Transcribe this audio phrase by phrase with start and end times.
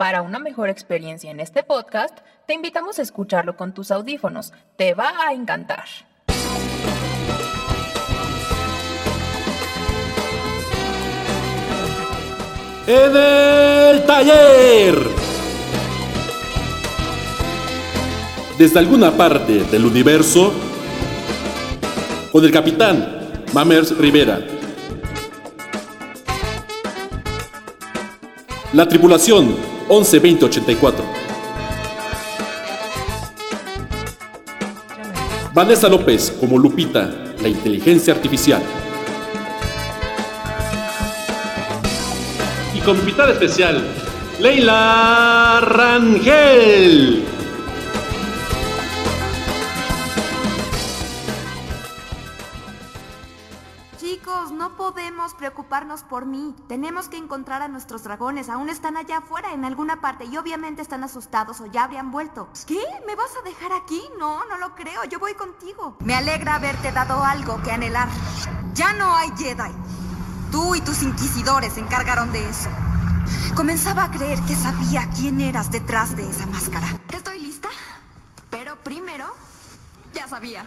[0.00, 4.54] Para una mejor experiencia en este podcast, te invitamos a escucharlo con tus audífonos.
[4.78, 5.84] Te va a encantar.
[12.86, 14.94] En el taller.
[18.56, 20.54] Desde alguna parte del universo,
[22.32, 24.40] con el capitán Mamers Rivera.
[28.72, 31.04] La tripulación 112084.
[35.52, 38.62] Vanessa López como Lupita, la inteligencia artificial.
[42.72, 43.82] Y como invitada especial,
[44.38, 47.24] Leila Rangel.
[54.92, 56.54] Podemos preocuparnos por mí.
[56.68, 58.48] Tenemos que encontrar a nuestros dragones.
[58.48, 62.48] Aún están allá afuera en alguna parte y obviamente están asustados o ya habrían vuelto.
[62.66, 62.82] ¿Qué?
[63.06, 64.02] ¿Me vas a dejar aquí?
[64.18, 65.04] No, no lo creo.
[65.04, 65.96] Yo voy contigo.
[66.00, 68.08] Me alegra haberte dado algo que anhelar.
[68.74, 69.72] Ya no hay Jedi.
[70.50, 72.68] Tú y tus inquisidores se encargaron de eso.
[73.54, 76.88] Comenzaba a creer que sabía quién eras detrás de esa máscara.
[77.12, 77.68] Estoy lista,
[78.50, 79.26] pero primero
[80.12, 80.64] ya sabía.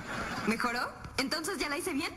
[0.48, 0.90] ¿Mejoró?
[1.18, 2.14] ¿Entonces ya la hice bien?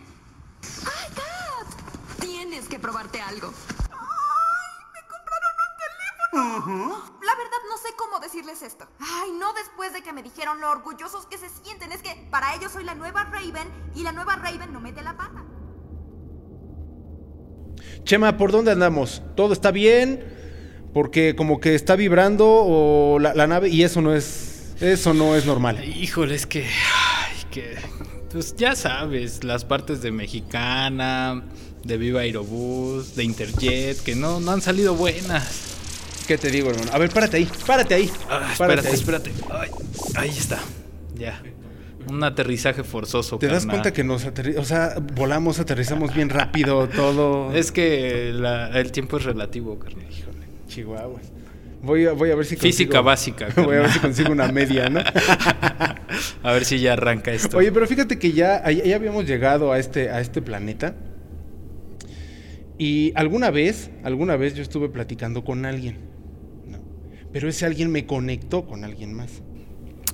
[0.84, 1.85] ¡Ay, Kat!
[2.26, 3.52] Tienes que probarte algo.
[3.90, 4.72] ¡Ay!
[4.94, 7.18] ¡Me compraron un teléfono!
[7.24, 8.86] La verdad no sé cómo decirles esto.
[8.98, 11.92] Ay, no después de que me dijeron lo orgullosos que se sienten.
[11.92, 15.16] Es que para ellos soy la nueva Raven y la nueva Raven no mete la
[15.16, 15.44] pata.
[18.04, 19.22] Chema, ¿por dónde andamos?
[19.36, 20.90] ¿Todo está bien?
[20.92, 25.34] Porque como que está vibrando o la, la nave y eso no es eso no
[25.36, 25.82] es normal.
[25.84, 26.64] Híjole, es que.
[26.64, 27.76] Ay, que.
[28.30, 31.44] Pues ya sabes, las partes de Mexicana,
[31.86, 35.74] de Viva Aerobús, de Interjet, que no, no han salido buenas.
[36.26, 36.90] ¿Qué te digo, hermano?
[36.92, 38.10] A ver, párate ahí, párate ahí.
[38.28, 39.36] Ah, párate espérate, ahí.
[39.36, 39.70] espérate.
[39.70, 39.70] Ay,
[40.16, 40.58] ahí está.
[41.14, 41.40] Ya.
[42.10, 43.38] Un aterrizaje forzoso.
[43.38, 47.52] ¿Te das cuenta que nos aterrizamos, o sea, volamos, aterrizamos bien rápido, todo?
[47.54, 50.04] Es que la- el tiempo es relativo, carnal.
[50.10, 51.20] Híjole, Chihuahua.
[51.82, 53.48] Voy a, voy a ver si Física consigo- básica.
[53.56, 55.00] Voy a ver si consigo una media, ¿no?
[56.42, 57.58] a ver si ya arranca esto.
[57.58, 60.94] Oye, pero fíjate que ya, ya habíamos llegado a este, a este planeta.
[62.78, 65.98] Y alguna vez, alguna vez yo estuve platicando con alguien.
[66.66, 66.78] ¿no?
[67.32, 69.42] Pero ese alguien me conectó con alguien más.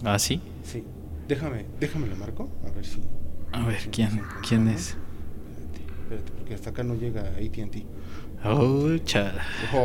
[0.05, 0.41] ¿Ah, sí?
[0.63, 0.85] Sí.
[1.29, 2.49] Déjame, déjame lo marco.
[2.67, 3.01] A ver si.
[3.53, 4.97] A ver, ¿quién, quién es?
[5.51, 7.85] Espérate, espérate, porque hasta acá no llega ATT.
[8.45, 8.97] Oh,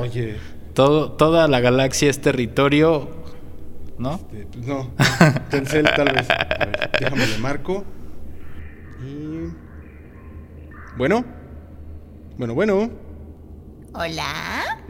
[0.02, 0.36] Oye.
[0.74, 3.10] Todo, toda la galaxia es territorio,
[3.98, 4.16] ¿no?
[4.16, 4.92] este, pues no.
[5.50, 6.30] Telcel tal vez.
[6.30, 7.84] A ver, déjame le marco.
[9.04, 9.54] Y.
[10.98, 11.37] Bueno.
[12.38, 12.92] Bueno, bueno.
[13.94, 14.84] Hola,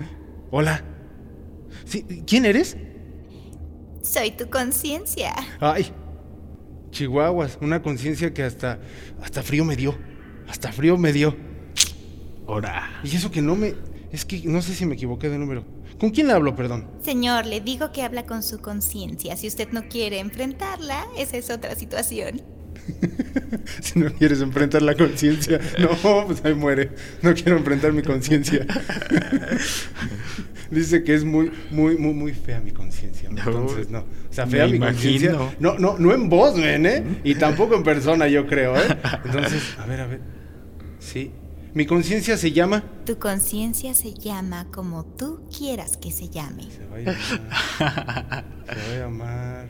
[0.52, 0.84] Hola.
[1.86, 2.76] Sí, ¿quién eres?
[4.02, 5.34] soy tu conciencia.
[5.60, 5.92] Ay,
[6.92, 8.80] Chihuahuas, una conciencia que hasta,
[9.22, 9.96] hasta frío me dio.
[10.48, 11.36] Hasta frío me dio.
[12.48, 13.02] Ahora.
[13.04, 13.76] Y eso que no me.
[14.12, 15.66] Es que no sé si me equivoqué de número.
[16.00, 16.90] ¿Con quién hablo, perdón?
[17.02, 19.36] Señor, le digo que habla con su conciencia.
[19.36, 22.42] Si usted no quiere enfrentarla, esa es otra situación.
[23.82, 25.60] Si no quieres enfrentar la conciencia.
[25.80, 26.90] No, pues ahí muere.
[27.22, 28.66] No quiero enfrentar mi conciencia.
[30.72, 33.30] Dice que es muy, muy, muy, muy fea mi conciencia.
[33.30, 33.38] ¿no?
[33.38, 34.00] Entonces, no.
[34.00, 35.32] O sea, Me fea mi conciencia.
[35.32, 35.54] imagino.
[35.60, 37.04] No, no, no en voz, men, ¿eh?
[37.24, 38.98] Y tampoco en persona, yo creo, ¿eh?
[39.26, 40.20] Entonces, a ver, a ver.
[41.00, 41.32] Sí.
[41.74, 42.84] Mi conciencia se llama.
[43.06, 46.64] Tu conciencia se llama como tú quieras que se llame.
[46.64, 48.46] Se va a llamar.
[48.66, 49.68] se va a llamar.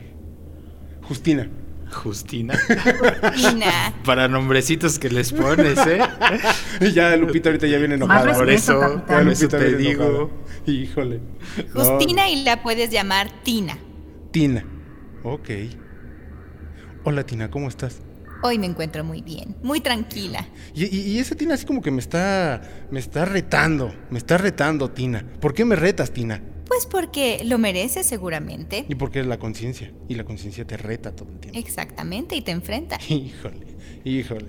[1.02, 1.48] Justina.
[1.92, 2.54] Justina.
[3.36, 6.00] Tina, Para nombrecitos que les pones, ¿eh?
[6.94, 8.34] ya Lupita ahorita ya viene enojada.
[8.34, 9.04] Por eso, capitán.
[9.06, 9.78] por eso Lupita te enojada.
[9.88, 10.30] digo.
[10.66, 11.20] Híjole.
[11.74, 13.78] No, Justina y la puedes llamar Tina.
[14.30, 14.64] Tina.
[15.24, 15.48] Ok.
[17.04, 18.00] Hola Tina, ¿cómo estás?
[18.42, 20.46] Hoy me encuentro muy bien, muy tranquila.
[20.74, 22.60] Y, y, y esa Tina así como que me está.
[22.90, 23.92] me está retando.
[24.10, 25.24] Me está retando, Tina.
[25.40, 26.40] ¿Por qué me retas, Tina?
[26.78, 28.84] Pues porque lo mereces seguramente.
[28.88, 29.90] Y porque es la conciencia.
[30.06, 31.58] Y la conciencia te reta todo el tiempo.
[31.58, 33.00] Exactamente, y te enfrenta.
[33.08, 33.66] Híjole,
[34.04, 34.46] híjole.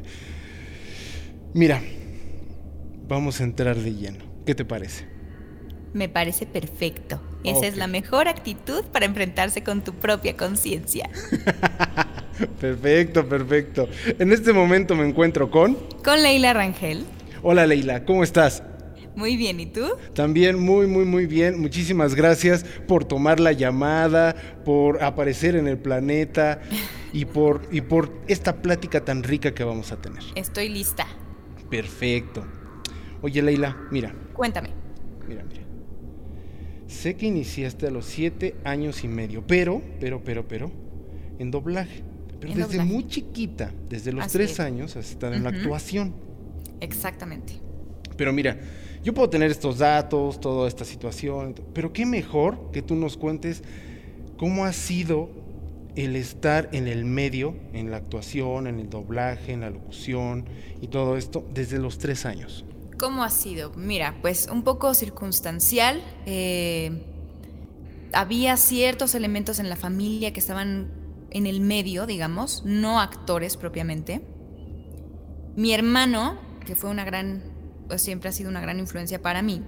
[1.55, 1.81] Mira,
[3.07, 4.19] vamos a entrar de lleno.
[4.45, 5.07] ¿Qué te parece?
[5.93, 7.19] Me parece perfecto.
[7.43, 11.09] Esa es la mejor actitud para enfrentarse con tu propia conciencia.
[12.61, 13.89] Perfecto, perfecto.
[14.17, 15.75] En este momento me encuentro con...
[16.03, 17.05] Con Leila Rangel.
[17.41, 18.63] Hola Leila, ¿cómo estás?
[19.19, 19.85] Muy bien, ¿y tú?
[20.15, 21.59] También muy, muy, muy bien.
[21.59, 24.33] Muchísimas gracias por tomar la llamada,
[24.63, 26.61] por aparecer en el planeta
[27.13, 30.23] y por, y por esta plática tan rica que vamos a tener.
[30.35, 31.05] Estoy lista.
[31.69, 32.45] Perfecto.
[33.21, 34.69] Oye Leila, mira, Cuéntame.
[35.27, 35.61] mira, mira.
[36.87, 40.71] sé que iniciaste a los siete años y medio, pero, pero, pero, pero,
[41.37, 42.03] en doblaje.
[42.39, 42.89] Pero En desde doblaje.
[42.93, 44.59] muy chiquita, desde los Así tres es.
[44.61, 46.15] años, has estado en la actuación.
[46.79, 47.59] Exactamente.
[48.15, 48.57] Pero mira,
[49.03, 53.63] yo puedo tener estos datos, toda esta situación, pero qué mejor que tú nos cuentes
[54.37, 55.29] cómo ha sido
[55.95, 60.45] el estar en el medio, en la actuación, en el doblaje, en la locución
[60.81, 62.65] y todo esto desde los tres años.
[62.97, 63.71] ¿Cómo ha sido?
[63.75, 66.01] Mira, pues un poco circunstancial.
[66.25, 67.05] eh,
[68.13, 70.91] había ciertos elementos en la familia que estaban
[71.31, 74.21] en el medio, digamos, no actores propiamente.
[75.55, 77.43] Mi hermano, que fue una gran,
[77.89, 79.63] pues siempre ha sido una gran influencia para mí,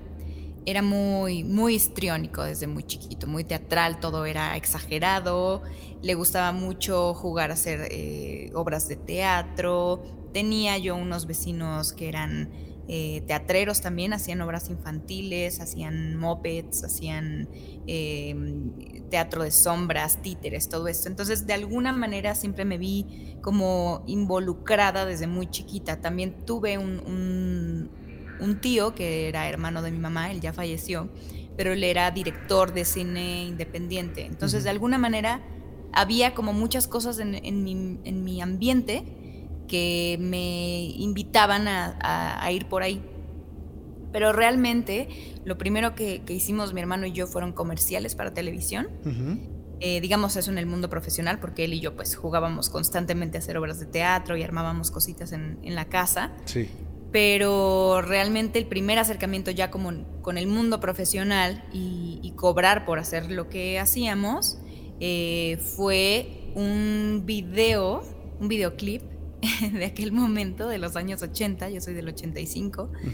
[0.65, 5.63] era muy, muy histriónico desde muy chiquito, muy teatral, todo era exagerado,
[6.01, 10.03] le gustaba mucho jugar a hacer eh, obras de teatro,
[10.33, 12.51] tenía yo unos vecinos que eran
[12.87, 17.49] eh, teatreros también, hacían obras infantiles, hacían mopeds, hacían
[17.87, 18.35] eh,
[19.09, 21.07] teatro de sombras, títeres, todo esto.
[21.09, 26.01] Entonces, de alguna manera siempre me vi como involucrada desde muy chiquita.
[26.01, 27.91] También tuve un, un-
[28.41, 31.09] un tío que era hermano de mi mamá, él ya falleció,
[31.55, 34.25] pero él era director de cine independiente.
[34.25, 35.41] Entonces, de alguna manera,
[35.93, 39.03] había como muchas cosas en, en mi, en mi ambiente
[39.67, 43.01] que me invitaban a, a- a ir por ahí.
[44.11, 45.07] Pero realmente
[45.45, 48.87] lo primero que, que hicimos mi hermano y yo fueron comerciales para televisión.
[49.79, 53.39] Eh, digamos eso en el mundo profesional, porque él y yo pues jugábamos constantemente a
[53.39, 56.31] hacer obras de teatro y armábamos cositas en, en la casa.
[56.45, 56.69] Sí.
[57.11, 59.91] Pero realmente el primer acercamiento ya como
[60.21, 64.57] con el mundo profesional y, y cobrar por hacer lo que hacíamos
[65.01, 68.03] eh, fue un video,
[68.39, 69.01] un videoclip
[69.73, 73.11] de aquel momento, de los años 80, yo soy del 85, Ujú.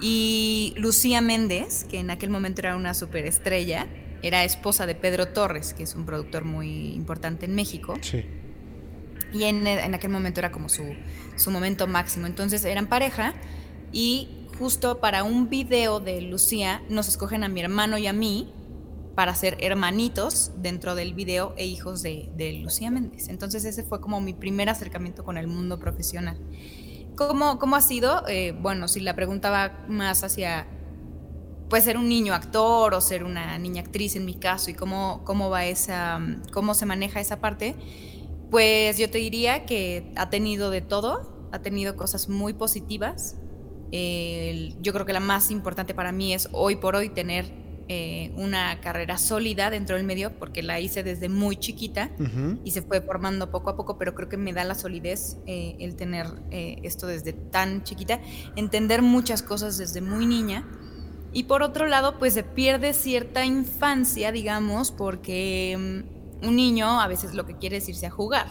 [0.00, 3.86] y Lucía Méndez, que en aquel momento era una superestrella,
[4.22, 8.24] era esposa de Pedro Torres, que es un productor muy importante en México, Sí.
[9.40, 10.84] Y en, aquel momento era como su,
[11.36, 12.26] su momento máximo.
[12.26, 13.34] Entonces eran pareja
[13.92, 14.28] y
[14.58, 18.52] justo para un video de Lucía nos escogen a mi hermano y a mí
[19.14, 23.28] para ser hermanitos dentro del video e hijos de, de Lucía Méndez.
[23.28, 26.38] Entonces ese fue como mi primer acercamiento con el mundo profesional.
[27.16, 28.28] ¿Cómo, cómo ha sido?
[28.28, 30.66] Eh, bueno, si la pregunta va más hacia
[31.68, 35.22] pues ser un niño actor o ser una niña actriz en mi caso y cómo,
[35.24, 36.20] cómo va esa,
[36.52, 37.74] cómo se maneja esa parte,
[38.50, 43.36] pues yo te diría que ha tenido de todo, ha tenido cosas muy positivas.
[43.90, 48.80] Yo creo que la más importante para mí es hoy por hoy tener eh, una
[48.80, 52.10] carrera sólida dentro del medio, porque la hice desde muy chiquita
[52.64, 55.76] y se fue formando poco a poco, pero creo que me da la solidez eh,
[55.78, 58.20] el tener eh, esto desde tan chiquita,
[58.56, 60.66] entender muchas cosas desde muy niña.
[61.32, 67.06] Y por otro lado, pues se pierde cierta infancia, digamos, porque mm, un niño a
[67.08, 68.46] veces lo que quiere es irse a jugar,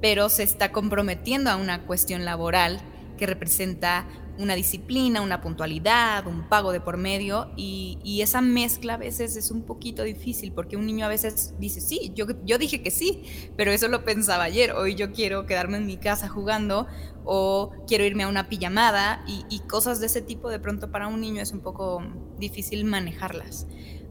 [0.00, 2.80] pero se está comprometiendo a una cuestión laboral
[3.16, 4.06] que representa
[4.38, 9.36] una disciplina, una puntualidad, un pago de por medio y, y esa mezcla a veces
[9.36, 12.92] es un poquito difícil porque un niño a veces dice, sí, yo, yo dije que
[12.92, 13.24] sí,
[13.56, 16.86] pero eso lo pensaba ayer, hoy yo quiero quedarme en mi casa jugando
[17.24, 21.08] o quiero irme a una pijamada y, y cosas de ese tipo de pronto para
[21.08, 22.00] un niño es un poco
[22.38, 23.66] difícil manejarlas.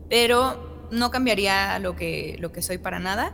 [0.10, 3.34] Pero no cambiaría lo que, lo que soy para nada.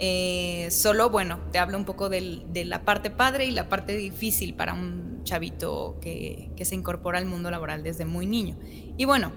[0.00, 3.96] Eh, solo, bueno, te hablo un poco del- de la parte padre y la parte
[3.96, 8.56] difícil para un chavito que, que se incorpora al mundo laboral desde muy niño.
[8.96, 9.32] Y bueno,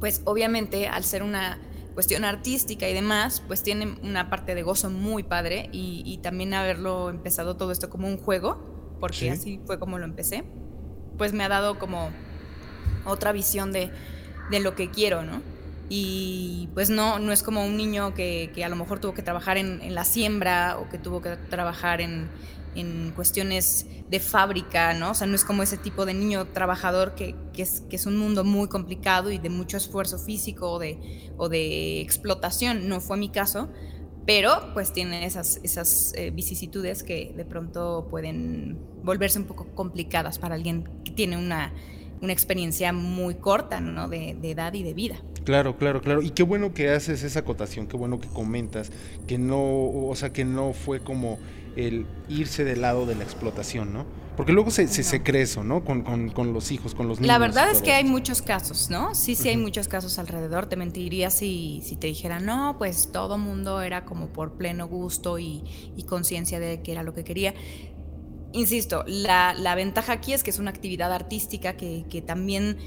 [0.00, 1.58] pues obviamente al ser una
[1.94, 6.54] cuestión artística y demás, pues tiene una parte de gozo muy padre y, y también
[6.54, 9.28] haberlo empezado todo esto como un juego, porque Sí.
[9.28, 10.42] así fue como lo empecé,
[11.18, 12.10] pues me ha dado como
[13.04, 13.90] otra visión de,
[14.50, 15.42] de lo que quiero, ¿no?
[15.88, 19.22] Y pues no, no es como un niño que, que a lo mejor tuvo que
[19.22, 22.28] trabajar en, la siembra o que tuvo que trabajar en,
[22.74, 25.10] en cuestiones de fábrica, ¿no?
[25.10, 28.06] O sea, no es como ese tipo de niño trabajador que, que es, que es
[28.06, 32.88] un mundo muy complicado y de mucho esfuerzo físico o de, o de explotación.
[32.88, 33.68] No fue mi caso,
[34.26, 40.38] pero pues tiene esas, esas eh, vicisitudes que de pronto pueden volverse un poco complicadas
[40.38, 41.74] para alguien que tiene una,
[42.20, 44.08] una experiencia muy corta, ¿no?
[44.08, 45.16] De, de edad y de vida.
[45.44, 46.22] Claro, claro, claro.
[46.22, 48.90] Y qué bueno que haces esa acotación, qué bueno que comentas,
[49.26, 51.38] que no, o sea, que no fue como
[51.76, 54.06] el irse del lado de la explotación, ¿no?
[54.36, 55.08] Porque luego se, se, No.
[55.10, 55.84] se cree eso, ¿no?
[55.84, 57.28] Con, con, con los hijos, con los niños.
[57.28, 59.14] La verdad es que hay muchos casos, ¿no?
[59.14, 60.66] Sí, sí hay muchos casos alrededor.
[60.66, 65.38] Te mentiría si, si te dijera, no, pues todo mundo era como por pleno gusto
[65.38, 65.62] y,
[65.96, 67.54] y conciencia de que era lo que quería.
[68.54, 72.78] Insisto, la, la ventaja aquí es que es una actividad artística que, que también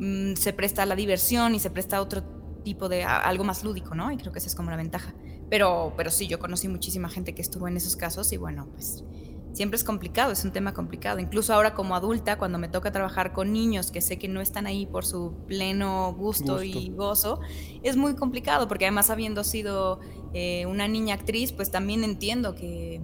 [0.00, 2.24] mm, se presta a la diversión y se presta a otro
[2.64, 4.10] tipo de algo más lúdico, ¿no?
[4.10, 5.14] Y creo que esa es como la ventaja.
[5.48, 9.04] Pero, pero sí, yo conocí muchísima gente que estuvo en esos casos y bueno, pues
[9.52, 11.20] siempre es complicado, es un tema complicado.
[11.20, 14.66] Incluso ahora como adulta, cuando me toca trabajar con niños que sé que no están
[14.66, 17.38] ahí por su pleno gusto, y gozo,
[17.84, 20.00] es muy complicado porque además habiendo sido
[20.32, 23.00] eh, una niña actriz, pues también entiendo que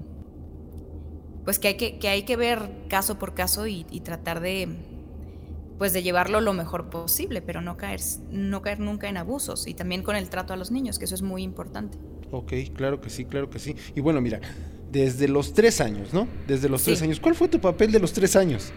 [1.51, 4.69] pues que hay que, que hay que ver caso por caso y, y tratar de
[5.79, 7.99] pues de llevarlo lo mejor posible, pero no caer,
[8.31, 11.17] no caer nunca en abusos y también con el trato a los niños, que eso
[11.17, 11.99] es muy importante.
[12.31, 13.75] Ok, claro que sí, claro que sí.
[13.97, 14.41] Y bueno, mira,
[14.93, 16.29] desde los tres años, ¿no?
[16.47, 17.19] Desde los tres años.
[17.19, 18.73] ¿Cuál fue tu papel de los tres años?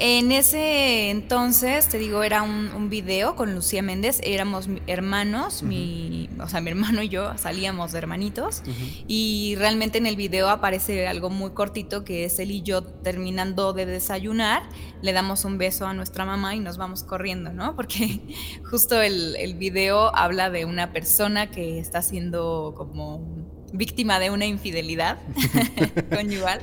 [0.00, 6.48] En ese entonces, te digo, era un, video con Lucía Méndez, éramos hermanos, mi, o
[6.48, 8.62] sea, mi hermano y yo salíamos de hermanitos,
[9.08, 13.72] y realmente en el video aparece algo muy cortito que es él y yo terminando
[13.72, 14.62] de desayunar,
[15.02, 17.74] le damos un beso a nuestra mamá y nos vamos corriendo, ¿no?
[17.74, 18.20] Porque
[18.70, 24.46] justo el, el video habla de una persona que está haciendo como víctima de una
[24.46, 25.18] infidelidad
[26.10, 26.60] conyugal.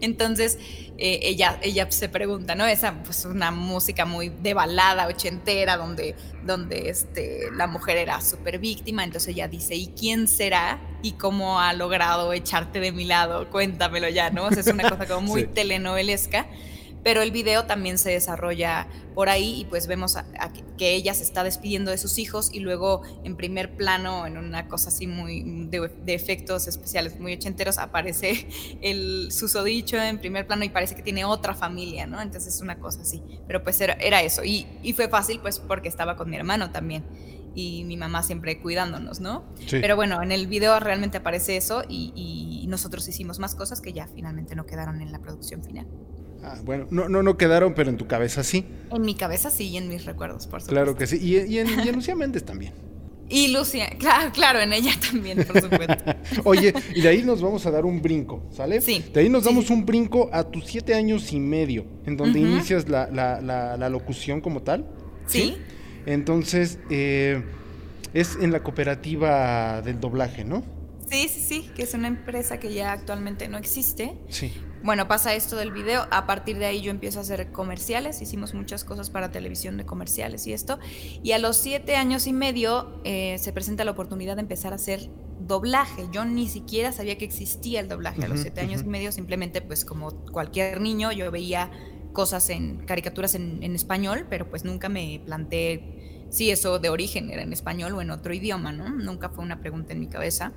[0.00, 0.58] Entonces,
[0.98, 2.66] eh, ella, ella se pregunta, ¿no?
[2.66, 6.14] Esa, pues, una música muy de balada ochentera, donde,
[6.44, 9.04] donde este, la mujer era súper víctima.
[9.04, 10.80] Entonces ella dice, ¿y quién será?
[11.02, 13.48] ¿Y cómo ha logrado echarte de mi lado?
[13.50, 14.48] Cuéntamelo ya, ¿no?
[14.48, 16.46] es una cosa como muy telenovelesca
[17.02, 20.16] pero el video también se desarrolla por ahí y pues vemos
[20.76, 24.68] que ella se está despidiendo de sus hijos y luego en primer plano, en una
[24.68, 28.46] cosa así muy de, efectos especiales muy ochenteros, aparece
[28.80, 32.20] el susodicho en primer plano y parece que tiene otra familia, ¿no?
[32.20, 36.16] Entonces es una cosa así, pero pues era, eso y, fue fácil pues porque estaba
[36.16, 37.04] con mi hermano también
[37.54, 39.44] y mi mamá siempre cuidándonos, ¿no?
[39.70, 43.92] Pero bueno, en el video realmente aparece eso y, y, nosotros hicimos más cosas que
[43.92, 45.86] ya finalmente no quedaron en la producción final.
[46.42, 48.64] Ah, bueno, no, no, no quedaron, pero en tu cabeza sí.
[48.92, 50.70] En mi cabeza sí y en mis recuerdos, por supuesto.
[50.70, 51.18] Claro que sí.
[51.20, 52.72] Y, en, Lucía Méndez también.
[53.28, 56.04] Y Lucía, claro, claro, en ella también, por supuesto.
[56.44, 58.80] Oye, y de ahí nos vamos a dar un brinco, ¿sale?
[58.80, 59.04] Sí.
[59.12, 62.88] De ahí nos damos un brinco a tus siete años y medio, en donde inicias
[62.88, 63.40] la, la,
[63.76, 64.86] la, locución como tal.
[65.26, 65.56] Sí.
[66.06, 67.42] Entonces, eh,
[68.14, 70.64] es en la cooperativa del doblaje, ¿no?
[71.10, 74.14] Sí, sí, sí, que es una empresa que ya actualmente no existe.
[74.28, 74.52] Sí.
[74.82, 78.54] Bueno, pasa esto del video, a partir de ahí yo empiezo a hacer comerciales, hicimos
[78.54, 80.78] muchas cosas para televisión de comerciales y esto,
[81.22, 84.76] y a los siete años y medio eh, se presenta la oportunidad de empezar a
[84.76, 86.06] hacer doblaje.
[86.12, 89.60] Yo ni siquiera sabía que existía el doblaje a los siete años y medio, simplemente
[89.62, 91.70] pues como cualquier niño yo veía
[92.12, 97.30] cosas en caricaturas en, en español, pero pues nunca me planteé si eso de origen
[97.30, 98.88] era en español o en otro idioma, ¿no?
[98.90, 100.52] Nunca fue una pregunta en mi cabeza.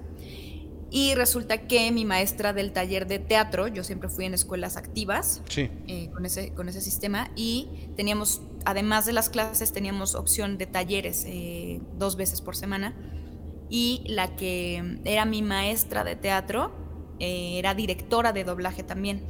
[0.94, 5.42] Y resulta que mi maestra del taller de teatro, yo siempre fui en escuelas activas
[5.56, 10.68] eh, con, ese, con ese sistema y teníamos, además de las clases, teníamos opción de
[10.68, 12.94] talleres eh, dos veces por semana.
[13.70, 16.74] Y la que era mi maestra de teatro
[17.20, 19.24] eh, era directora de doblaje también.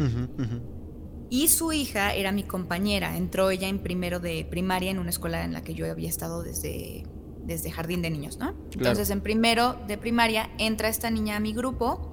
[1.30, 3.16] Y su hija era mi compañera.
[3.16, 6.42] Entró ella en primero de primaria en una escuela en la que yo había estado
[6.42, 7.04] desde
[7.52, 8.54] desde jardín de niños, ¿no?
[8.72, 12.12] Entonces, en primero de primaria entra esta niña a mi grupo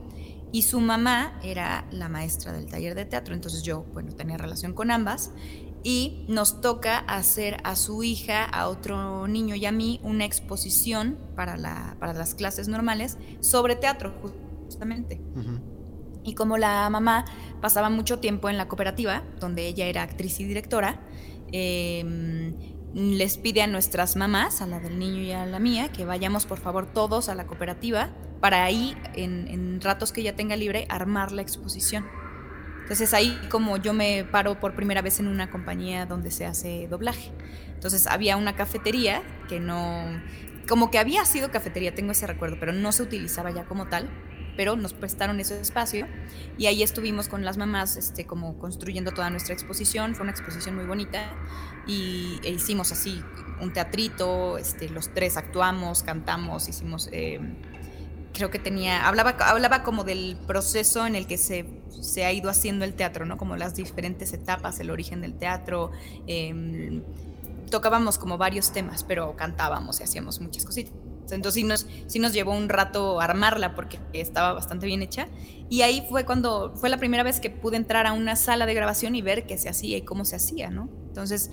[0.52, 4.72] y su mamá era la maestra del taller de teatro, entonces yo, bueno, tenía relación
[4.72, 5.32] con ambas
[5.82, 11.18] y nos toca hacer a su hija, a otro niño y a mí una exposición
[11.36, 14.14] para, la, para las clases normales sobre teatro,
[14.64, 15.20] justamente.
[16.24, 17.24] Y como la mamá
[17.60, 21.00] pasaba mucho tiempo en la cooperativa, donde ella era actriz y directora,
[21.52, 22.52] eh,
[22.94, 26.46] les pide a nuestras mamás, a la del niño y a la mía, que vayamos
[26.46, 31.32] por favor todos a la cooperativa para ahí, en, ratos que ella tenga libre, armar
[31.32, 32.06] la exposición.
[32.82, 36.88] Entonces ahí como yo me paro por primera vez en una compañía donde se hace
[36.88, 37.30] doblaje.
[37.74, 40.04] Entonces había una cafetería que no,
[40.68, 44.08] como que había sido cafetería, tengo ese recuerdo, pero no se utilizaba ya como tal
[44.58, 46.08] pero nos prestaron ese espacio
[46.58, 50.74] y ahí estuvimos con las mamás este, como construyendo toda nuestra exposición, fue una exposición
[50.74, 51.30] muy bonita
[51.86, 53.22] y e hicimos así
[53.60, 57.08] un teatrito, este, los tres actuamos, cantamos, hicimos...
[57.12, 57.38] Eh,
[58.34, 61.64] creo que tenía, hablaba, hablaba como del proceso en el que se,
[62.00, 63.36] se, ha ido haciendo el teatro, ¿no?
[63.36, 65.92] Como las diferentes etapas, el origen del teatro.
[66.26, 67.02] Em,
[67.70, 70.92] tocábamos como varios temas, pero cantábamos y hacíamos muchas cositas.
[71.34, 75.28] Entonces sí nos, sí nos llevó un rato armarla porque estaba bastante bien hecha.
[75.68, 78.74] Y ahí fue cuando, fue la primera vez que pude entrar a una sala de
[78.74, 80.88] grabación y ver qué se hacía y cómo se hacía, ¿no?
[81.08, 81.50] Entonces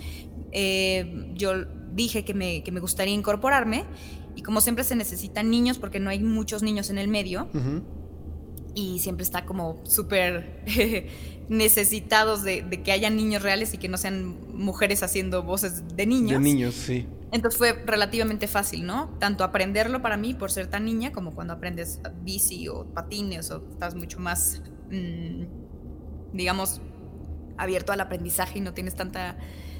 [0.52, 3.86] eh, yo dije que me, que me, gustaría incorporarme
[4.36, 7.50] y como siempre se necesitan niños porque no hay muchos niños en el medio.
[8.74, 10.64] y siempre está como súper
[11.50, 16.34] necesitados de, que haya niños reales y que no sean mujeres haciendo voces de niños.
[16.34, 17.08] De niños, sí.
[17.32, 19.10] Entonces fue relativamente fácil, ¿no?
[19.20, 23.68] Tanto aprenderlo para mí por ser tan niña como cuando aprendes bici o patines o
[23.72, 25.44] estás mucho más, mm,
[26.34, 26.82] digamos,
[27.58, 29.38] abierto al aprendizaje y no tienes tanta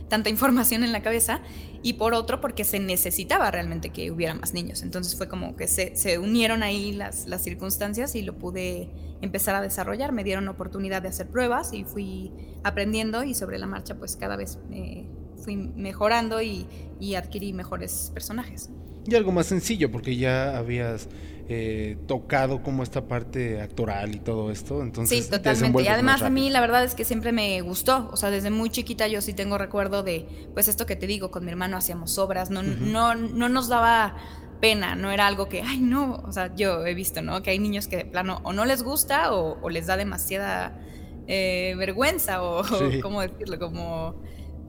[0.08, 1.42] tanta información en la cabeza,
[1.82, 4.82] y por otro porque se necesitaba realmente que hubiera más niños.
[4.82, 8.90] Entonces fue como que se, unieron ahí las, las circunstancias y lo pude
[9.22, 10.12] empezar a desarrollar.
[10.12, 12.32] Me dieron oportunidad de hacer pruebas y fui
[12.64, 15.08] aprendiendo y sobre la marcha pues cada vez eh,
[15.44, 16.68] fui mejorando y,
[17.00, 18.70] y adquirí mejores personajes.
[19.08, 21.08] Y algo más sencillo porque ya habías
[21.48, 24.82] eh, tocado como esta parte actoral y todo esto.
[24.82, 25.84] Entonces, sí, totalmente.
[25.84, 28.10] Y además a mí la verdad es que siempre me gustó.
[28.12, 30.26] O sea, desde muy chiquita yo sí tengo recuerdo de,
[30.56, 34.16] pues esto que te digo, con mi hermano hacíamos obras, no, no, no nos daba
[34.60, 37.44] pena, no era algo que, ay, no, o sea, yo he visto, ¿no?
[37.44, 40.80] Que hay niños que de plano o no les gusta o, les da demasiada
[41.28, 42.64] eh, vergüenza o,
[43.04, 43.60] ¿cómo decirlo?
[43.60, 44.16] Como,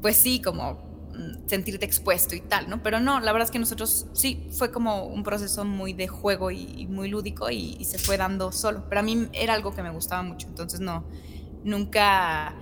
[0.03, 0.86] pues sí, como
[1.47, 2.83] sentirte expuesto y tal, ¿no?
[2.83, 6.51] Pero no, la verdad es que nosotros sí, fue como un proceso muy de juego
[6.51, 8.85] y, muy lúdico y, se fue dando solo.
[8.89, 11.05] Pero a mí era algo que me gustaba mucho, entonces no,
[11.65, 12.55] nunca,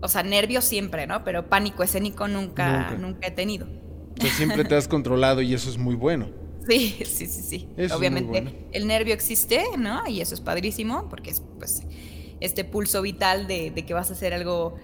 [0.00, 1.24] o sea, nervios siempre, ¿no?
[1.24, 3.66] Pero pánico escénico nunca, nunca, he tenido.
[4.22, 6.28] O siempre te has controlado y eso es muy bueno.
[6.68, 7.68] Sí, sí, sí, sí.
[7.94, 10.04] Obviamente el nervio existe, ¿no?
[10.08, 11.84] Y eso es padrísimo porque es pues
[12.40, 14.74] este pulso vital de, que vas a hacer algo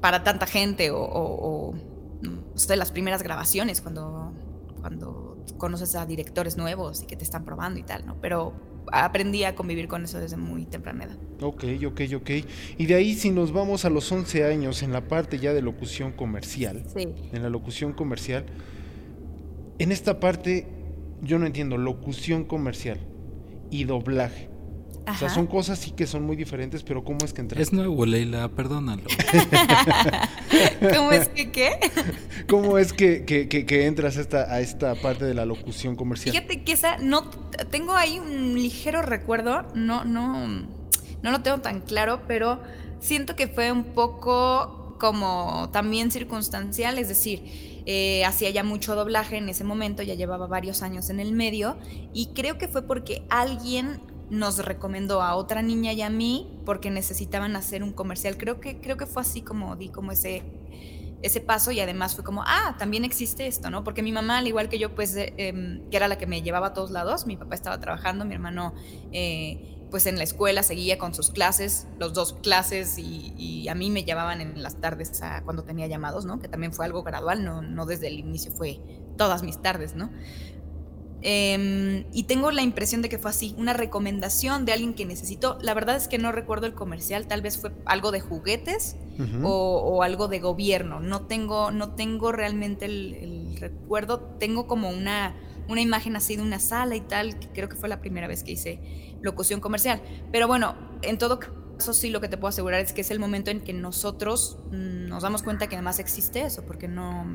[0.00, 1.76] para tanta gente o
[2.20, 4.32] de las primeras grabaciones, cuando,
[4.80, 8.20] cuando conoces a directores nuevos y que te están probando y tal, ¿no?
[8.20, 8.54] Pero
[8.92, 11.18] aprendí a convivir con eso desde muy temprana edad.
[11.40, 12.30] Ok, ok, ok.
[12.78, 15.62] Y de ahí si nos vamos a los 11 años en la parte ya de
[15.62, 17.08] locución comercial, sí.
[17.32, 18.44] en la locución comercial,
[19.78, 20.66] en esta parte
[21.22, 22.98] yo no entiendo locución comercial
[23.70, 24.48] y doblaje.
[25.10, 27.60] O sea, son cosas sí que son muy diferentes, pero ¿cómo es que entras?
[27.60, 29.02] Es nuevo, Leila, perdónalo.
[30.96, 31.78] ¿Cómo es que qué?
[32.48, 36.34] ¿Cómo es que, que, entras a esta, a esta parte de la locución comercial?
[36.34, 37.30] Fíjate que esa, no,
[37.70, 42.60] tengo ahí un ligero recuerdo, no, no, no lo tengo tan claro, pero
[43.00, 49.38] siento que fue un poco como también circunstancial, es decir, eh, hacía ya mucho doblaje
[49.38, 51.78] en ese momento, ya llevaba varios años en el medio,
[52.12, 56.90] y creo que fue porque alguien nos recomendó a otra niña y a mí porque
[56.90, 58.36] necesitaban hacer un comercial.
[58.36, 60.42] Creo que, creo que fue así como di como ese,
[61.22, 63.84] ese paso y además fue como, ah, también existe esto, ¿no?
[63.84, 66.42] Porque mi mamá, al igual que yo, pues, eh, em, que era la que me
[66.42, 68.74] llevaba a todos lados, mi papá estaba trabajando, mi hermano,
[69.12, 73.74] eh, pues en la escuela seguía con sus clases, los dos clases y, y, a
[73.74, 76.38] mí me llevaban en las tardes a, cuando tenía llamados, ¿no?
[76.40, 78.80] Que también fue algo gradual, no, no desde el inicio fue
[79.16, 80.10] todas mis tardes, ¿no?
[81.20, 85.58] Em, y tengo la impresión de que fue así, una recomendación de alguien que necesitó.
[85.60, 88.96] La verdad es que no recuerdo el comercial, tal vez fue algo de juguetes
[89.42, 91.00] o, algo de gobierno.
[91.00, 94.20] No tengo, no tengo realmente el, recuerdo.
[94.38, 95.34] Tengo como una,
[95.68, 98.44] una imagen así de una sala y tal, que creo que fue la primera vez
[98.44, 98.80] que hice
[99.20, 100.00] locución comercial.
[100.30, 103.18] Pero bueno, en todo caso sí lo que te puedo asegurar es que es el
[103.18, 107.26] momento en que nosotros mm, nos damos cuenta que además existe eso, porque no,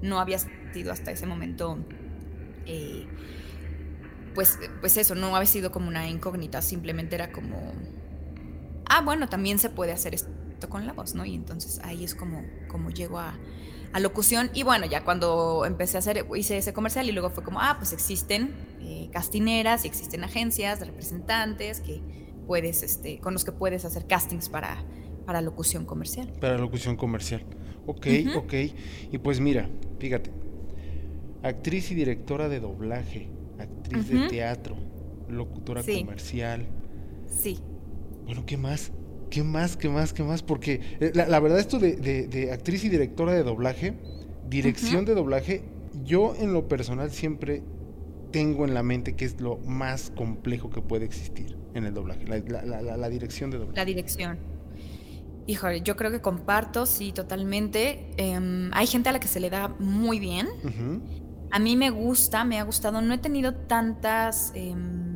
[0.00, 0.38] no había
[0.72, 1.78] sido hasta ese momento
[2.66, 3.06] eh,
[4.34, 7.72] pues, pues eso, no había sido como una incógnita, simplemente era como,
[8.86, 10.30] ah, bueno, también se puede hacer esto
[10.68, 11.24] con la voz, ¿no?
[11.24, 13.38] Y entonces ahí es como, como llego a,
[13.98, 14.50] locución.
[14.54, 17.74] Y bueno, ya cuando empecé a hacer, hice ese comercial y luego fue como, ah,
[17.76, 22.00] pues existen eh, castineras y existen agencias, representantes que
[22.46, 24.84] puedes, este, con los que puedes hacer castings para,
[25.26, 26.32] para locución comercial.
[26.40, 27.44] Para locución comercial.
[27.86, 28.54] Ok, ok.
[29.10, 29.68] Y pues mira,
[29.98, 30.30] fíjate,
[31.42, 34.76] actriz y directora de doblaje, actriz de teatro,
[35.28, 36.66] locutora comercial.
[37.26, 37.58] Sí.
[38.24, 38.92] Bueno, ¿qué más?
[39.30, 39.76] ¿Qué más?
[39.76, 40.12] ¿Qué más?
[40.12, 40.42] ¿Qué más?
[40.42, 43.94] Porque eh, la, verdad esto de, actriz y directora de doblaje,
[44.48, 45.62] dirección de doblaje,
[46.04, 47.62] yo en lo personal siempre
[48.32, 52.26] tengo en la mente que es lo más complejo que puede existir en el doblaje,
[52.26, 53.76] la, dirección de doblaje.
[53.76, 54.38] La dirección.
[55.46, 58.12] Híjole, yo creo que comparto, sí, totalmente.
[58.16, 60.48] Em, hay gente a la que se le da muy bien.
[61.50, 63.00] A mí me gusta, me ha gustado.
[63.00, 64.52] No he tenido tantas...
[64.54, 65.10] Em,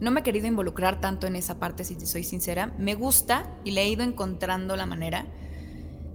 [0.00, 2.74] no me he querido involucrar tanto en esa parte, si te soy sincera.
[2.78, 5.26] Me gusta y le he ido encontrando la manera.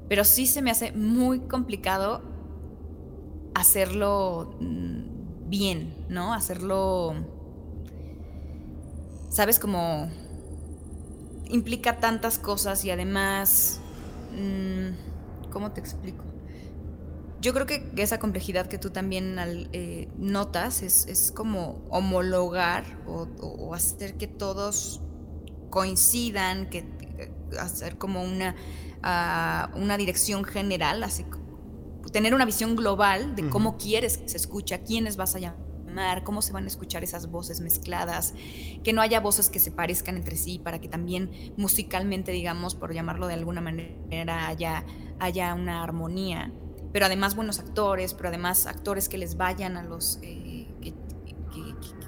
[0.07, 2.21] Pero sí se me hace muy complicado
[3.55, 6.33] hacerlo mm, bien, ¿no?
[6.33, 7.15] Hacerlo...
[9.29, 9.59] ¿Sabes?
[9.59, 10.09] Como...
[11.47, 13.81] Implica tantas cosas y además...
[14.33, 16.28] Mm, ¿Cómo te explico?
[17.41, 19.37] Yo creo que esa complejidad que tú también
[19.71, 25.01] eh, notas es, como homologar o, hacer que todos
[25.69, 26.85] coincidan, que
[27.59, 28.55] hacer como una,
[29.03, 31.25] ah, una dirección general, así
[32.11, 36.23] tener una visión global de cómo quieres que se escuche, a quiénes vas a llamar,
[36.23, 38.33] cómo se van a escuchar esas voces mezcladas,
[38.83, 42.93] que no haya voces que se parezcan entre sí para que también musicalmente, digamos, por
[42.93, 44.85] llamarlo de alguna manera, haya,
[45.19, 46.51] haya una armonía
[46.91, 50.93] pero además buenos actores, pero además actores que les vayan a los eh, que,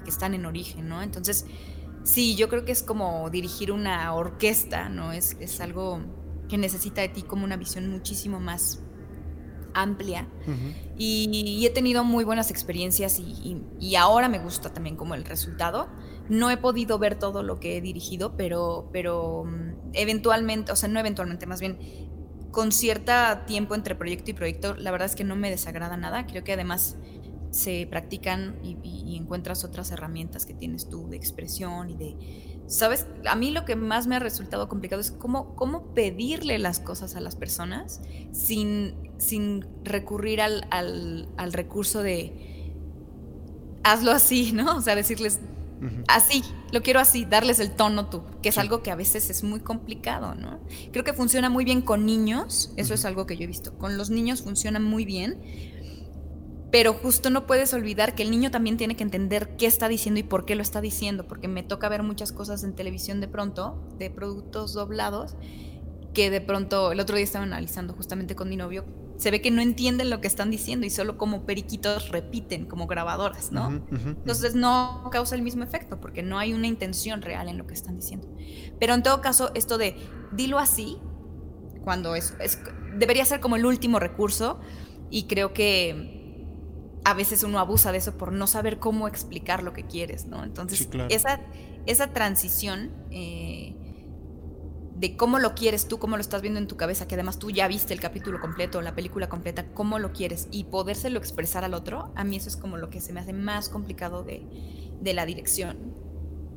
[0.06, 1.00] están en origen, ¿no?
[1.00, 1.46] Entonces,
[2.02, 5.12] sí, yo creo que es como dirigir una orquesta, ¿no?
[5.12, 6.00] Es, es algo
[6.48, 8.82] que necesita de ti como una visión muchísimo más
[9.74, 10.28] amplia
[10.98, 15.88] y, he tenido muy buenas experiencias y, y, ahora me gusta también como el resultado.
[16.28, 20.88] No he podido ver todo lo que he dirigido, pero, pero mm, eventualmente, o sea,
[20.88, 21.78] no eventualmente, más bien
[22.52, 26.26] con cierta tiempo entre proyecto y proyecto, la verdad es que no me desagrada nada.
[26.26, 26.96] Creo que además
[27.50, 32.62] se practican y, encuentras otras herramientas que tienes tú de expresión y de...
[32.66, 33.06] ¿Sabes?
[33.26, 37.16] A mí lo que más me ha resultado complicado es cómo, cómo pedirle las cosas
[37.16, 38.00] a las personas
[38.32, 42.52] sin, sin recurrir al, al recurso de
[43.82, 44.76] hazlo así, ¿no?
[44.76, 45.40] O sea, decirles,
[46.08, 49.42] Así, lo quiero así, darles el tono tú, que es algo que a veces es
[49.42, 50.60] muy complicado, ¿no?
[50.92, 53.76] Creo que funciona muy bien con niños, eso es algo que yo he visto.
[53.78, 55.40] Con los niños funciona muy bien,
[56.70, 60.20] pero justo no puedes olvidar que el niño también tiene que entender qué está diciendo
[60.20, 63.28] y por qué lo está diciendo, porque me toca ver muchas cosas en televisión de
[63.28, 65.36] pronto, de productos doblados,
[66.14, 68.84] que de pronto, el otro día estaba analizando justamente con mi novio,
[69.22, 72.88] se ve que no entienden lo que están diciendo y solo como periquitos repiten, como
[72.88, 73.68] grabadoras, ¿no?
[73.92, 77.74] Entonces no causa el mismo efecto porque no hay una intención real en lo que
[77.74, 78.26] están diciendo.
[78.80, 79.94] Pero en todo caso, esto de
[80.32, 80.98] dilo así,
[81.84, 82.36] cuando es,
[82.96, 84.58] debería ser como el último recurso
[85.08, 86.48] y creo que
[87.04, 90.42] a veces uno abusa de eso por no saber cómo explicar lo que quieres, ¿no?
[90.42, 91.40] Entonces, esa,
[91.86, 92.90] esa transición...
[93.12, 93.76] Eh,
[95.02, 97.50] de cómo lo quieres tú, cómo lo estás viendo en tu cabeza, que además tú
[97.50, 101.74] ya viste el capítulo completo, la película completa, cómo lo quieres y podérselo expresar al
[101.74, 104.44] otro, a mí eso es como lo que se me hace más complicado de,
[105.12, 105.76] la dirección.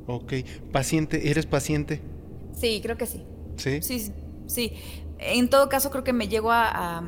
[0.06, 0.34] Ok,
[0.70, 2.00] paciente, ¿eres paciente?
[2.52, 3.26] Sí, creo que sí.
[3.56, 3.82] ¿Sí?
[3.82, 4.12] Sí,
[4.46, 4.72] sí.
[5.18, 7.02] En todo caso, creo que me llego a, a,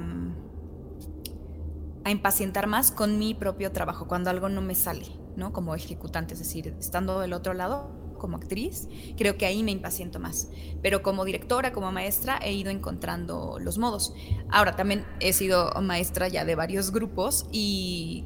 [2.02, 5.52] a impacientar más con mi propio trabajo, cuando algo no me sale, ¿no?
[5.52, 10.18] Como ejecutante, es decir, estando del otro lado, como actriz, creo que ahí me impaciento
[10.18, 10.50] más.
[10.82, 14.12] Pero como directora, como maestra, he ido encontrando los modos.
[14.50, 18.24] Ahora, también he sido maestra ya de varios grupos y,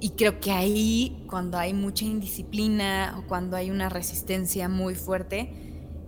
[0.00, 5.52] y creo que ahí, cuando hay mucha indisciplina o cuando hay una resistencia muy fuerte,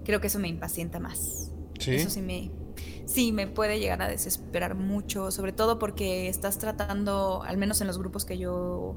[0.05, 1.53] creo que eso me impacienta más.
[1.79, 1.95] ¿Sí?
[1.95, 2.51] Eso sí me,
[3.07, 7.87] sí me puede llegar a desesperar mucho, sobre todo porque estás tratando, al menos en
[7.87, 8.97] los grupos que yo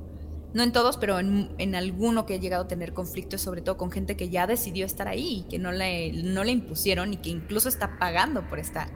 [0.53, 3.89] no en todos, pero en, alguno que he llegado a tener conflictos, sobre todo con
[3.89, 7.29] gente que ya decidió estar ahí y que no le, no le impusieron y que
[7.29, 8.89] incluso está pagando por estar.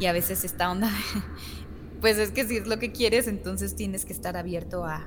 [0.00, 0.90] Y a veces esta onda,
[2.00, 5.06] pues es que si es lo que quieres, entonces tienes que estar abierto a,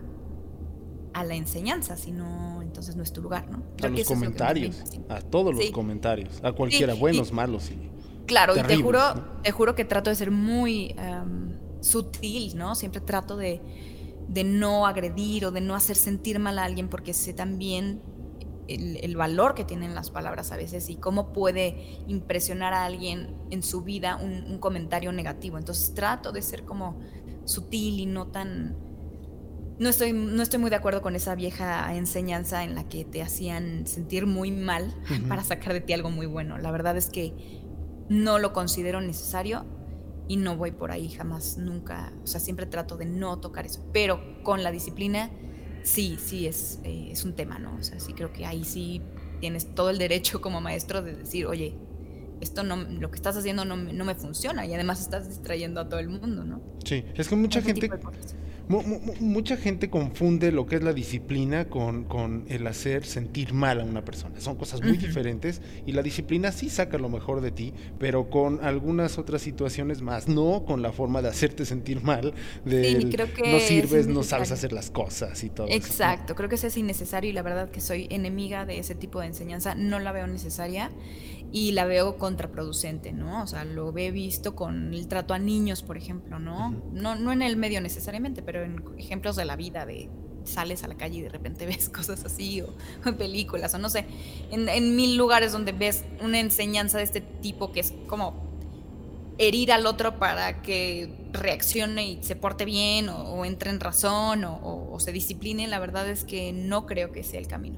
[1.13, 3.63] a la enseñanza, si no, entonces no es tu lugar, ¿no?
[3.83, 7.71] a los comentarios, a todos los comentarios, a cualquiera, buenos, malos.
[7.71, 7.89] Y
[8.27, 8.99] claro, y te juro,
[9.41, 10.95] te juro que trato de ser muy
[11.81, 12.75] sutil, ¿no?
[12.75, 13.61] Siempre trato de
[14.27, 18.01] de no agredir o de no hacer sentir mal a alguien porque sé también
[18.67, 23.63] el, valor que tienen las palabras a veces y cómo puede impresionar a alguien en
[23.63, 25.57] su vida un, comentario negativo.
[25.57, 26.99] Entonces trato de ser como
[27.45, 28.75] sutil y no tan...
[29.79, 33.21] No estoy, no estoy muy de acuerdo con esa vieja enseñanza en la que te
[33.21, 34.93] hacían sentir muy mal
[35.29, 36.57] para sacar de ti algo muy bueno.
[36.57, 37.33] La verdad es que
[38.09, 39.65] no lo considero necesario
[40.27, 43.83] y no voy por ahí jamás, nunca, o sea, siempre trato de no tocar eso,
[43.93, 45.31] pero con la disciplina
[45.83, 47.75] sí, sí es, eh, es un tema, ¿no?
[47.75, 49.01] O sea, sí creo que ahí sí
[49.39, 51.75] tienes todo el derecho como maestro de decir, oye,
[52.41, 55.89] esto no, lo que estás haciendo no, no me funciona y además estás distrayendo a
[55.89, 56.61] todo el mundo, ¿no?
[56.83, 57.89] Sí, es que mucha gente
[58.67, 63.83] mucha gente confunde lo que es la disciplina con, con, el hacer sentir mal a
[63.83, 64.39] una persona.
[64.39, 68.63] Son cosas muy diferentes y la disciplina sí saca lo mejor de ti, pero con
[68.63, 72.33] algunas otras situaciones más, no con la forma de hacerte sentir mal,
[72.65, 75.67] de no sirves, no sabes hacer las cosas y todo.
[75.69, 79.21] Exacto, creo que eso es innecesario y la verdad que soy enemiga de ese tipo
[79.21, 80.91] de enseñanza, no la veo necesaria
[81.51, 83.43] y la veo contraproducente, ¿no?
[83.43, 86.71] O sea, lo he visto con el trato a niños, por ejemplo, ¿no?
[86.91, 90.09] no, no en el medio necesariamente, pero en ejemplos de la vida, de
[90.43, 92.73] sales a la calle y de repente ves cosas así, o,
[93.05, 94.05] en películas, o no sé,
[94.51, 98.47] en, en, mil lugares donde ves una enseñanza de este tipo que es como
[99.37, 104.97] herir al otro para que reaccione y se porte bien o, entre en razón o,
[104.99, 107.77] se discipline, la verdad es que no creo que sea el camino.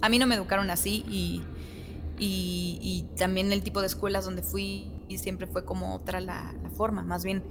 [0.00, 1.42] A mí no me educaron así y,
[2.18, 7.24] y, también el tipo de escuelas donde fui siempre fue como otra la, forma, más
[7.24, 7.42] bien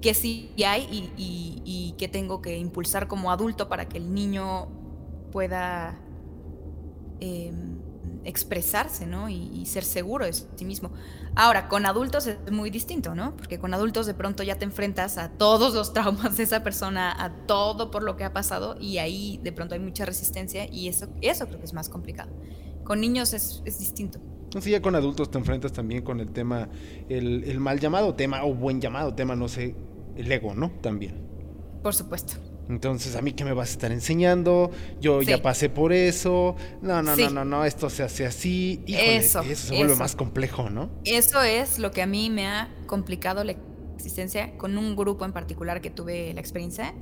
[0.00, 0.82] que sí hay
[1.16, 4.68] y, y que tengo que impulsar como adulto para que el niño
[5.36, 5.98] pueda
[7.20, 7.78] em,
[8.24, 9.28] expresarse, ¿no?
[9.28, 10.90] Y, ser seguro de sí mismo.
[11.34, 13.36] Ahora, con adultos es muy distinto, ¿no?
[13.36, 17.14] Porque con adultos de pronto ya te enfrentas a todos los traumas de esa persona,
[17.22, 20.88] a todo por lo que ha pasado y ahí de pronto hay mucha resistencia y
[20.88, 22.30] eso, eso creo que es más complicado.
[22.86, 24.20] Con niños es, es distinto.
[24.60, 26.68] Sí, ya con adultos te enfrentas también con el tema,
[27.08, 29.74] el, el mal llamado tema o buen llamado tema, no sé,
[30.16, 30.70] el ego, ¿no?
[30.80, 31.20] También.
[31.82, 32.34] Por supuesto.
[32.68, 34.70] Entonces, ¿a mí qué me vas a estar enseñando?
[35.00, 36.56] Yo ya pasé por eso.
[36.82, 38.82] No, no, no, no, no, esto se hace así.
[38.86, 40.90] eso, eso se vuelve más complejo, ¿no?
[41.04, 43.54] Eso es lo que a mí me ha complicado la
[44.06, 46.94] existencia con un grupo en particular que tuve la experiencia.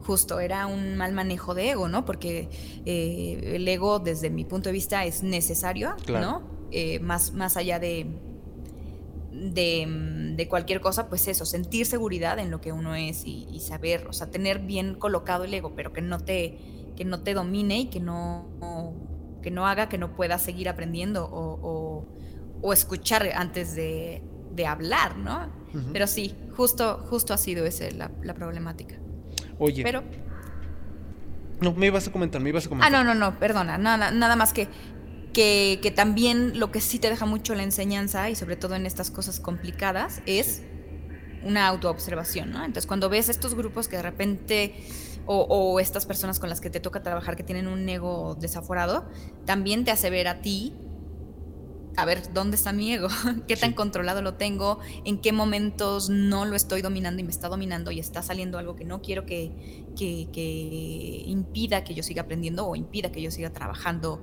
[0.00, 2.04] Justo era un mal manejo de ego, ¿no?
[2.04, 2.48] Porque
[2.84, 6.42] eh, el ego, desde mi punto de vista, es necesario, ¿no?
[6.70, 8.06] Eh, más, más allá de
[9.32, 14.06] Mm, de, cualquier cosa, pues eso, sentir seguridad en lo que uno es y, saber,
[14.06, 16.58] o sea, tener bien colocado el ego, pero que no te,
[16.96, 18.46] que no te domine y que no,
[19.42, 22.06] que no haga que no puedas seguir aprendiendo o,
[22.72, 24.22] escuchar antes de,
[24.66, 25.48] hablar, ¿no?
[25.92, 28.96] Pero sí, justo, justo ha sido esa la, la problemática.
[29.58, 29.82] Oye.
[29.82, 30.02] Pero
[31.60, 32.94] no, me ibas a comentar, me ibas a comentar.
[32.94, 34.68] Ah, no, no, no, perdona, nada, nada más que
[35.32, 39.10] que, también lo que sí te deja mucho la enseñanza y sobre todo en estas
[39.10, 40.62] cosas complicadas es
[41.42, 42.58] una autoobservación, ¿no?
[42.58, 44.74] Entonces cuando ves estos grupos que de repente
[45.26, 49.08] o, estas personas con las que te toca trabajar que tienen un ego desaforado,
[49.44, 50.74] también te hace ver a ti,
[52.00, 53.08] a ver, ¿dónde está mi ego?
[53.46, 54.78] ¿Qué tan controlado lo tengo?
[55.04, 58.74] ¿En qué momentos no lo estoy dominando y me está dominando y está saliendo algo
[58.74, 59.52] que no quiero que,
[59.96, 64.22] que, que impida que yo siga aprendiendo o impida que yo siga trabajando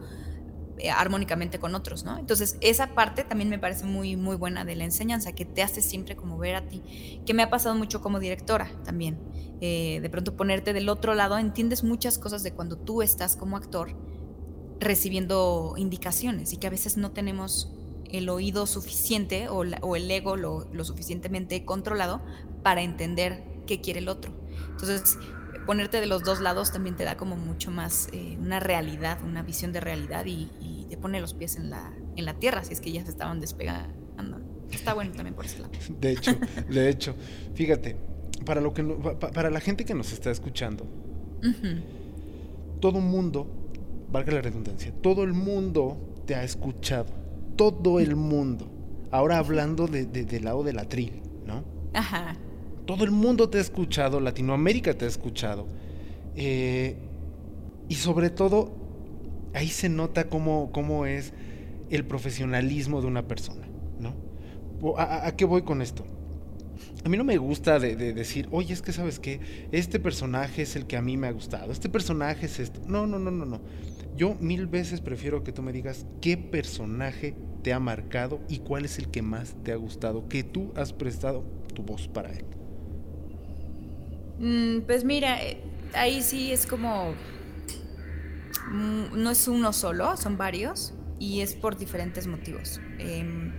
[0.79, 2.17] eh, armónicamente con otros, ¿no?
[2.19, 5.81] Entonces, esa parte también me parece muy, muy buena de la enseñanza, que te hace
[5.81, 6.83] siempre como ver a ti,
[7.25, 9.19] que me ha pasado mucho como directora también.
[9.59, 13.57] Eh, de pronto ponerte del otro lado, entiendes muchas cosas de cuando tú estás como
[13.57, 13.95] actor
[14.79, 17.71] recibiendo indicaciones y que a veces no tenemos
[18.11, 22.21] el oído suficiente o, el ego lo, lo, suficientemente controlado
[22.63, 24.31] para entender qué quiere el otro.
[24.71, 25.17] Entonces,
[25.67, 29.43] ponerte de los dos lados también te da como mucho más eh, una realidad, una
[29.43, 30.49] visión de realidad y,
[30.89, 33.41] te pone los pies en la, en la tierra si es que ya se estaban
[33.41, 34.39] despegando.
[34.71, 35.71] Está bueno también por ese lado.
[35.99, 36.31] De hecho,
[36.69, 37.13] de hecho,
[37.55, 37.97] fíjate,
[38.45, 40.87] para, lo que, para la gente que nos está escuchando,
[42.79, 43.49] todo el mundo,
[44.11, 47.07] valga la redundancia, todo el mundo te ha escuchado,
[47.55, 48.69] todo el mundo.
[49.11, 51.63] Ahora hablando de, del lado del atril, ¿no?
[51.93, 52.35] Ajá.
[52.85, 55.67] Todo el mundo te ha escuchado, Latinoamérica te ha escuchado.
[56.35, 56.95] Eh,
[57.89, 58.71] y sobre todo,
[59.53, 61.33] ahí se nota cómo, cómo, es
[61.89, 63.67] el profesionalismo de una persona,
[63.99, 64.13] ¿no?
[64.97, 66.05] ¿A, qué voy con esto?
[67.03, 69.39] A mí no me gusta de, decir, oye, es que sabes que
[69.71, 72.81] este personaje es el que a mí me ha gustado, este personaje es esto.
[72.87, 73.61] No, no, no, no, no.
[74.17, 78.85] Yo mil veces prefiero que tú me digas qué personaje te ha marcado y cuál
[78.85, 81.43] es el que más te ha gustado, que tú has prestado
[81.75, 82.45] tu voz para él.
[84.39, 85.61] Mm, pues mira, eh,
[85.93, 87.13] ahí sí es como...
[88.71, 92.81] Mm, no es uno solo, son varios y es por diferentes motivos.
[92.97, 93.51] Em,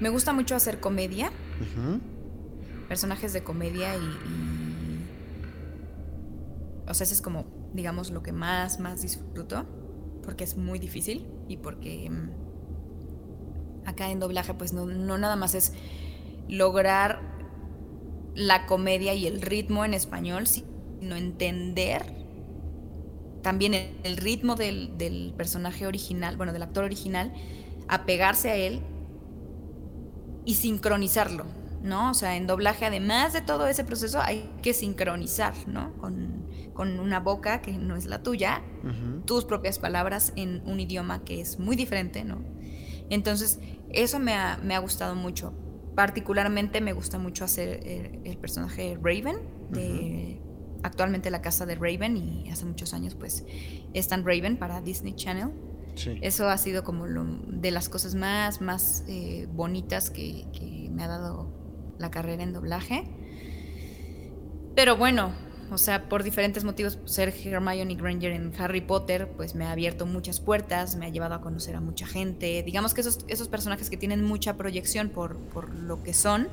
[0.00, 1.30] me gusta mucho hacer comedia,
[2.88, 4.00] personajes de comedia y,
[6.88, 9.66] O sea, ese es como, digamos, lo que más, más disfruto,
[10.24, 12.30] porque es muy difícil y porque em,
[13.86, 15.72] acá en doblaje pues no, no nada más es
[16.48, 17.20] lograr
[18.34, 22.20] la comedia y el ritmo en español, sino entender
[23.42, 27.32] también el, ritmo del, personaje original, bueno, del actor original,
[27.88, 28.80] apegarse a él
[30.44, 31.46] y sincronizarlo,
[31.82, 32.10] ¿no?
[32.10, 35.92] O sea, en doblaje, además de todo ese proceso, hay que sincronizar, ¿no?
[35.94, 36.44] Con,
[36.88, 38.62] una boca que no es la tuya,
[39.26, 42.42] tus propias palabras en un idioma que es muy diferente, ¿no?
[43.10, 45.52] Entonces, eso me ha, me ha gustado mucho
[45.94, 47.80] particularmente me gusta mucho hacer
[48.24, 49.36] el, personaje Raven,
[49.70, 50.40] de
[50.82, 53.44] actualmente la casa de Raven y hace muchos años pues
[53.92, 55.50] Stan Raven para Disney Channel.
[56.22, 61.04] Eso ha sido como lo, de las cosas más, más eh, bonitas que, que me
[61.04, 61.52] ha dado
[61.98, 63.04] la carrera en doblaje.
[64.74, 65.34] Pero bueno,
[65.70, 70.04] o sea, por diferentes motivos, ser Hermione Granger en Harry Potter, pues me ha abierto
[70.04, 72.62] muchas puertas, me ha llevado a conocer a mucha gente.
[72.62, 76.48] Digamos que esos, esos personajes que tienen mucha proyección por, por lo que son,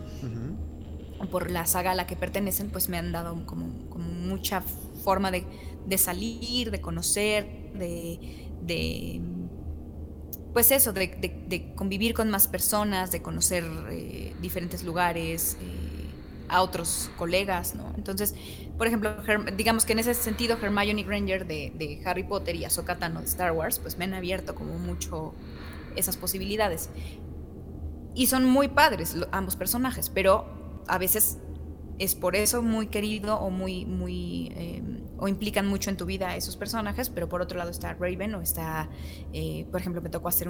[1.31, 4.61] por la saga a la que pertenecen, pues me han dado como, como mucha
[5.03, 5.45] forma de,
[5.87, 9.21] de, salir, de conocer, de, de
[10.53, 11.07] pues eso, de,
[11.47, 15.96] de, convivir con más personas, de conocer eh, diferentes lugares, eh,
[16.49, 17.93] a otros colegas, ¿no?
[17.97, 18.35] Entonces,
[18.77, 19.15] por ejemplo,
[19.55, 23.51] digamos que en ese sentido Hermione Granger de, Harry Potter y Ahsoka Tano de Star
[23.51, 25.33] Wars, pues me han abierto como mucho
[25.95, 26.89] esas posibilidades.
[28.13, 31.37] Y son muy padres ambos personajes, pero a veces
[31.99, 34.83] es por eso muy querido o muy, muy, eh,
[35.17, 38.41] o implican mucho en tu vida esos personajes, pero por otro lado está Raven o
[38.41, 38.89] está,
[39.33, 40.47] eh, por ejemplo, me tocó hacer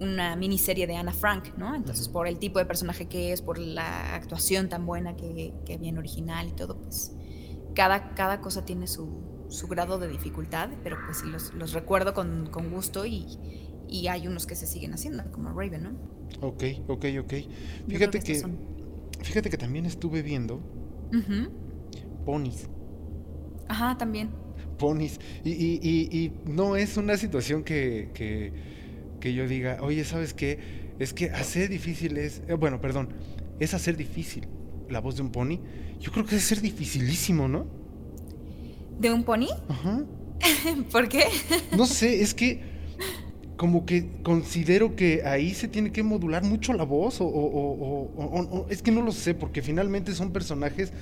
[0.00, 1.74] una miniserie de Anna Frank, ¿no?
[1.74, 5.74] Entonces, por el tipo de personaje que es, por la actuación tan buena que, que
[5.74, 7.12] había en original y todo, pues
[7.74, 12.46] cada, cada cosa tiene su, su grado de dificultad, pero pues los, los recuerdo con,
[12.50, 13.26] con gusto y,
[13.88, 15.90] y, hay unos que se siguen haciendo, como Raven, ¿no?
[16.40, 17.34] Ok, ok, ok.
[17.88, 18.42] Fíjate que,
[19.22, 20.60] fíjate que también estuve viendo
[22.24, 22.68] ponis.
[23.68, 24.30] Ajá, también.
[24.78, 25.20] Ponis.
[25.44, 28.52] Y, y, y, no es una situación que, que,
[29.22, 30.58] que, yo diga, oye, ¿sabes qué?
[30.98, 33.10] Es que hacer difícil es, eh, bueno, perdón,
[33.60, 34.48] es hacer difícil
[34.88, 35.58] la voz de un pony.
[36.00, 37.66] Yo creo que es ser dificilísimo, ¿no?
[38.98, 39.48] ¿De un pony?
[39.68, 40.04] Ajá.
[40.92, 41.24] ¿Por qué?
[41.76, 42.60] no sé, es que
[43.56, 48.82] como que considero que ahí se tiene que modular mucho la voz o, o, es
[48.82, 50.92] que no lo sé porque finalmente son personajes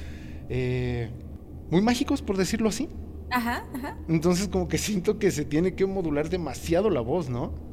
[0.51, 1.09] eh,
[1.71, 2.91] muy mágicos por decirlo así.
[3.31, 3.97] Ajá, ajá.
[4.09, 7.70] Entonces como que siento que se tiene que modular demasiado la voz, ¿no?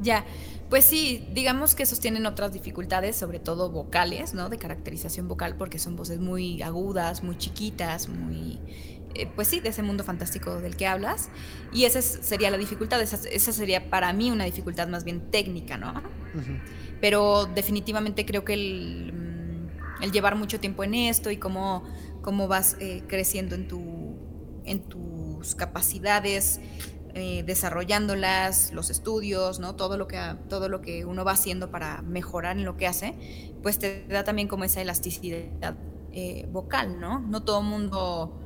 [0.00, 0.24] Ya,
[0.70, 4.48] pues sí, digamos que esos tienen otras dificultades, sobre todo vocales, ¿no?
[4.48, 8.58] De caracterización vocal, porque son voces muy agudas, muy chiquitas, muy
[9.14, 11.28] eh, pues sí, de ese mundo fantástico del que hablas.
[11.72, 16.02] Y esa sería la dificultad, esa, sería para mí una dificultad más bien técnica, ¿no?
[17.00, 21.82] Pero definitivamente creo que el, mm, el, llevar mucho tiempo en esto y cómo,
[22.22, 24.16] cómo vas eh, creciendo en, tu,
[24.64, 26.60] en tus capacidades,
[27.14, 29.76] eh, desarrollándolas, los estudios, ¿no?
[29.76, 30.18] Todo lo, que,
[30.48, 33.14] todo lo que uno va haciendo para mejorar en lo que hace,
[33.62, 35.74] pues te da también como esa elasticidad
[36.50, 37.20] vocal, ¿no?
[37.20, 38.40] No todo mundo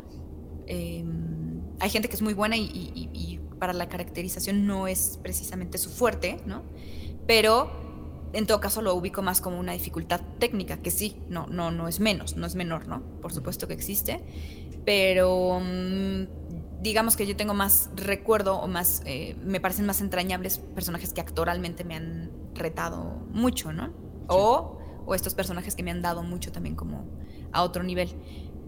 [0.66, 5.88] Em, hay gente que es muy buena y, para la caracterización no es precisamente su
[5.88, 6.62] fuerte, ¿no?
[7.26, 7.70] Pero
[8.32, 11.88] en todo caso lo ubico más como una dificultad técnica, que sí, no, no, no
[11.88, 13.02] es menos, no es menor, ¿no?
[13.22, 14.20] Por supuesto que existe,
[14.84, 16.43] pero mm,
[16.84, 21.20] digamos que yo tengo más recuerdo o más, eh, me parecen más entrañables personajes que
[21.22, 23.90] actoralmente me han retado mucho, ¿no?
[24.28, 27.08] O, o estos personajes que me han dado mucho también como
[27.52, 28.10] a otro nivel.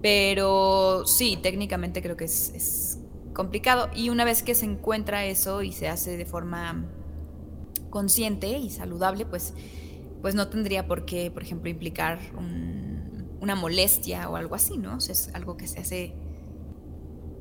[0.01, 2.99] Pero sí, técnicamente creo que es,
[3.35, 3.91] complicado.
[3.95, 6.87] Y una vez que se encuentra eso y se hace de forma
[7.91, 9.53] consciente y saludable, pues,
[10.23, 12.19] pues no tendría por qué, por ejemplo, implicar
[13.43, 14.97] una molestia o algo así, ¿no?
[14.97, 16.15] es algo que se hace...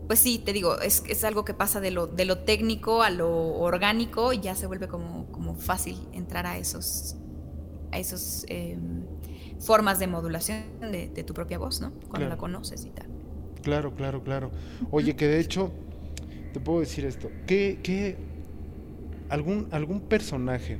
[0.08, 3.10] Pues sí, te digo, es, es algo que pasa de lo, de lo técnico a
[3.10, 7.16] lo orgánico y ya se vuelve como, como fácil entrar a esos,
[7.92, 9.04] a esos em,
[9.60, 11.92] formas de modulación de, tu propia voz, ¿no?
[12.08, 13.08] Cuando la conoces y tal.
[13.64, 14.52] Claro, claro, claro.
[14.92, 15.72] Oye, que de hecho,
[16.54, 18.16] te puedo decir esto, ¿qué,
[19.30, 20.78] algún, algún personaje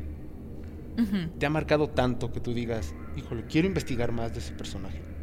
[1.40, 5.15] te ha marcado tanto que tú digas, híjole, quiero investigar más de ese personaje?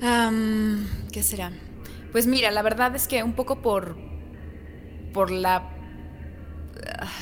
[0.00, 1.52] ¿Qué será?
[2.12, 3.96] Pues mira, la verdad es que un poco por,
[5.12, 5.78] por la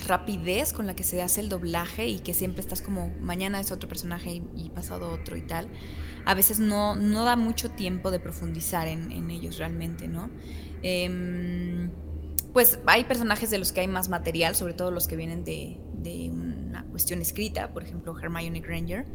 [0.07, 3.73] rapidez con la que se hace el doblaje y que siempre estás como mañana es
[3.73, 5.69] otro personaje y, pasado otro y tal,
[6.25, 10.31] a veces no, no da mucho tiempo de profundizar en, ellos realmente, ¿no?
[10.83, 11.91] Em,
[12.53, 15.79] pues hay personajes de los que hay más material, sobre todo los que vienen de,
[15.95, 19.07] de una cuestión escrita, por ejemplo Hermione Granger,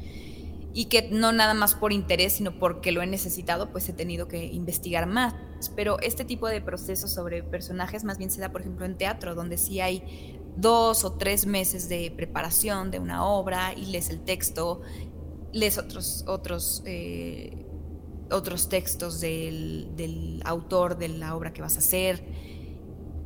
[0.74, 4.28] y que no nada más por interés, sino porque lo he necesitado, pues he tenido
[4.28, 5.36] que investigar más.
[5.76, 9.36] Pero este tipo de procesos sobre personajes más bien se da, por ejemplo, en teatro,
[9.36, 14.22] donde sí hay dos o tres meses de preparación de una obra y lees el
[14.22, 14.82] texto,
[15.52, 17.66] lees otros, otros, eh,
[18.32, 22.24] otros textos del, del, autor de la obra que vas a hacer,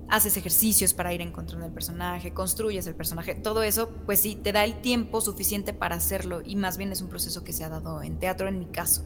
[0.10, 4.52] haces ejercicios para ir encontrando el personaje, construyes el personaje, todo eso, pues sí, te
[4.52, 7.70] da el tiempo suficiente para hacerlo y más bien es un proceso que se ha
[7.70, 9.06] dado en teatro en mi caso.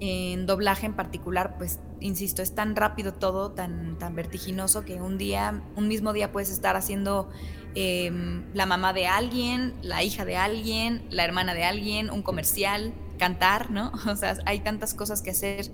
[0.00, 5.18] En doblaje en particular, pues, insisto, es tan rápido todo, tan, tan vertiginoso que un
[5.18, 7.30] día, un mismo día puedes estar haciendo
[7.74, 12.94] em, la mamá de alguien, la hija de alguien, la hermana de alguien, un comercial,
[13.18, 13.92] cantar, ¿no?
[14.08, 15.72] O sea, hay tantas cosas que hacer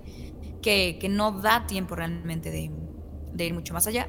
[0.63, 2.71] que, que no da tiempo realmente de,
[3.33, 4.07] de ir mucho más allá.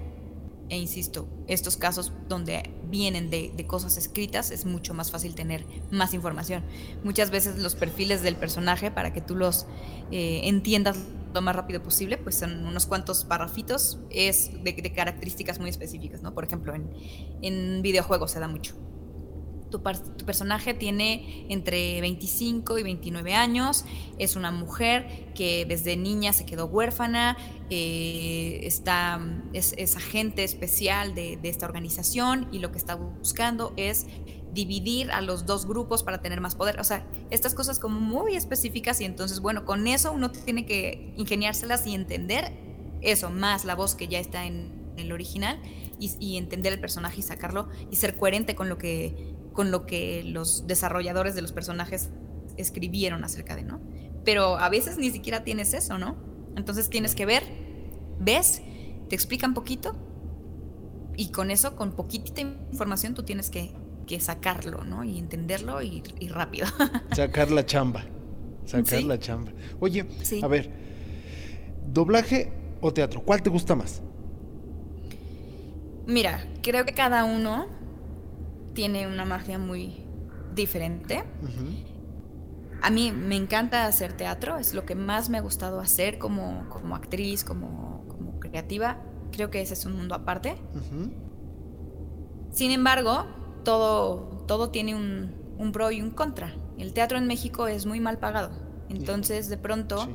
[0.68, 6.12] E insisto, estos casos donde vienen de, cosas escritas, es mucho más fácil tener más
[6.12, 6.64] información.
[7.04, 9.66] Muchas veces los perfiles del personaje, para que tú los
[10.10, 10.98] eh, entiendas
[11.34, 16.34] lo más rápido posible, pues son unos cuantos parrafitos, es de, características muy específicas, ¿no?
[16.34, 16.90] Por ejemplo, en,
[17.42, 18.74] en videojuegos se da mucho.
[19.70, 23.84] Tu, personaje tiene entre 25 y 29 años,
[24.18, 27.36] es una mujer que desde niña se quedó huérfana,
[27.68, 29.20] eh, está,
[29.52, 34.06] es, agente especial de, esta organización y lo que está buscando es
[34.52, 36.80] dividir a los dos grupos para tener más poder.
[36.80, 41.12] O sea, estas cosas como muy específicas y entonces, bueno, con eso uno tiene que
[41.16, 42.52] ingeniárselas y entender
[43.02, 45.60] eso, más la voz que ya está en el original
[45.98, 49.86] y, y entender el personaje y sacarlo y ser coherente con lo que con lo
[49.86, 52.10] que los desarrolladores de los personajes
[52.58, 53.80] escribieron acerca de, ¿no?
[54.22, 56.14] Pero a veces ni siquiera tienes eso, ¿no?
[56.56, 57.42] Entonces tienes que ver,
[58.20, 58.60] ves,
[59.08, 59.96] te explican poquito
[61.16, 63.74] y con eso, con poquitita información, tú tienes que,
[64.20, 65.04] sacarlo, ¿no?
[65.04, 66.66] Y entenderlo y, rápido.
[67.16, 68.04] Sacar la chamba.
[68.66, 69.52] Sacar la chamba.
[69.80, 70.06] Oye,
[70.42, 70.70] a ver,
[71.92, 72.52] doblaje
[72.82, 74.02] o teatro, ¿cuál te gusta más?
[76.06, 77.66] Mira, creo que cada uno
[78.76, 80.04] tiene una magia muy
[80.54, 81.24] diferente.
[82.82, 86.68] A mí me encanta hacer teatro, es lo que más me ha gustado hacer como,
[86.68, 88.98] como actriz, como, como, creativa.
[89.32, 90.56] Creo que ese es un mundo aparte.
[92.50, 93.26] Sin embargo,
[93.64, 96.54] todo, todo tiene un, un, pro y un contra.
[96.78, 98.50] El teatro en México es muy mal pagado.
[98.90, 100.06] Entonces, de pronto,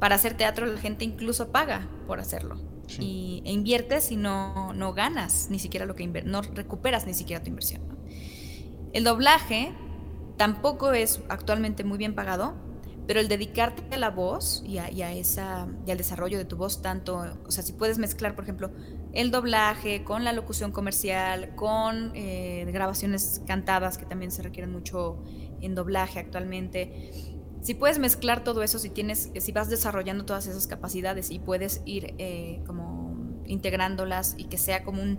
[0.00, 4.92] para hacer teatro la gente incluso paga por hacerlo y, e inviertes y no, no
[4.92, 7.82] ganas ni siquiera lo que no recuperas ni siquiera tu inversión.
[8.92, 9.72] El doblaje
[10.36, 12.54] tampoco es actualmente muy bien pagado,
[13.06, 16.80] pero el dedicarte a la voz y, a, esa, y al desarrollo de tu voz,
[16.80, 18.70] tanto, o sea, si puedes mezclar, por ejemplo,
[19.12, 25.22] el doblaje con la locución comercial, con eh, grabaciones cantadas que también se requieren mucho
[25.60, 27.10] en doblaje actualmente,
[27.62, 31.82] si puedes mezclar todo eso, si tienes, si vas desarrollando todas esas capacidades y puedes
[31.84, 35.18] ir eh, como integrándolas y que sea como un,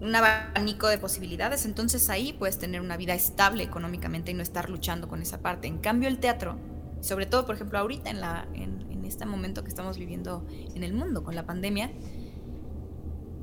[0.00, 4.70] un abanico de posibilidades, entonces ahí puedes tener una vida estable económicamente y no estar
[4.70, 5.66] luchando con esa parte.
[5.66, 6.58] En cambio, el teatro,
[7.00, 10.92] sobre todo, por ejemplo, ahorita en, la, en, este momento que estamos viviendo en el
[10.92, 11.90] mundo con la pandemia,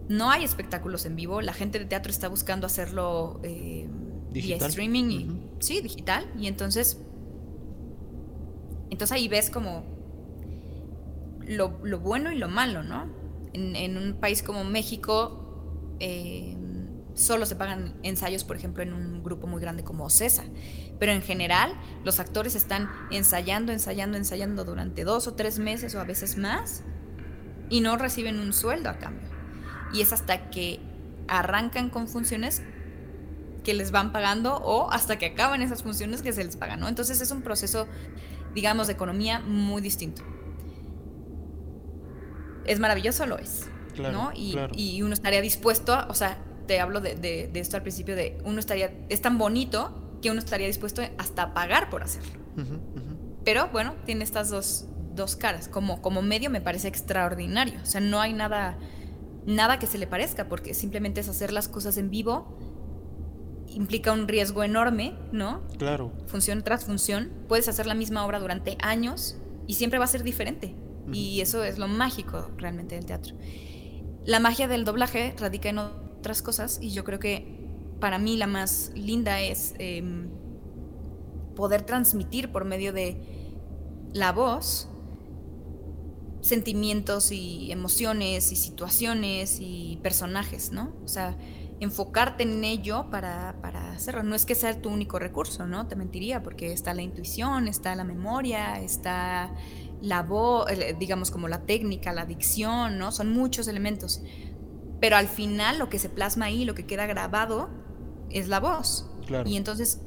[0.10, 1.42] no hay espectáculos en vivo.
[1.42, 3.90] La gente de teatro está buscando hacerlo eh,
[4.32, 6.32] vía streaming y sí, digital.
[6.38, 7.00] Y entonces
[8.96, 9.84] entonces ahí ves como
[11.46, 13.10] lo, bueno y lo malo, ¿no?
[13.52, 16.56] En, un país como México eh,
[17.14, 20.46] solo se pagan ensayos, por ejemplo, en un grupo muy grande como CESA.
[20.98, 21.74] Pero en general
[22.06, 26.86] los actores están ensayando, ensayando, ensayando durante dos o tres meses o a veces más
[27.70, 29.28] y no reciben un sueldo a cambio.
[29.92, 30.80] Y es hasta que
[31.28, 32.62] arrancan con funciones
[33.66, 36.88] que les van pagando o hasta que acaban esas funciones que se les pagan, ¿no?
[36.88, 37.88] Entonces es un proceso
[38.56, 40.24] digamos, de economía muy distinto.
[42.66, 43.28] ¿Es maravilloso?
[43.28, 43.70] Lo es.
[43.98, 44.32] ¿no?
[44.34, 46.38] Y, uno estaría dispuesto, o sea,
[46.68, 50.68] te hablo de, esto al principio, de uno estaría, es tan bonito que uno estaría
[50.68, 52.40] dispuesto hasta a pagar por hacerlo.
[53.44, 55.68] Pero bueno, tiene estas dos, dos caras.
[55.68, 57.80] Como, como medio me parece extraordinario.
[57.84, 58.80] O sea, no hay nada,
[59.46, 62.58] nada que se le parezca, porque simplemente es hacer las cosas en vivo
[63.76, 65.62] implica un riesgo enorme, ¿no?
[65.78, 66.12] Claro.
[66.28, 67.32] Función tras función.
[67.48, 70.74] Puedes hacer la misma obra durante años y siempre va a ser diferente.
[71.12, 73.36] Y eso es lo mágico realmente del teatro.
[74.26, 77.68] La magia del doblaje radica en otras cosas y yo creo que
[78.00, 80.30] para mí la más linda es em,
[81.56, 83.22] poder transmitir por medio de
[84.14, 84.90] la voz
[86.42, 90.94] sentimientos y emociones y situaciones y personajes, ¿no?
[91.04, 91.38] O sea,
[91.80, 94.24] enfocarte en ello para, para, hacerlo.
[94.24, 95.88] No es que sea tu único recurso, ¿no?
[95.88, 99.54] Te mentiría, porque está la intuición, está la memoria, está
[100.02, 100.68] la voz,
[101.00, 103.12] digamos como la técnica, la dicción, ¿no?
[103.12, 104.22] Son muchos elementos.
[105.00, 107.70] Pero al final lo que se plasma ahí, lo que queda grabado,
[108.30, 109.10] es la voz.
[109.46, 110.02] Y entonces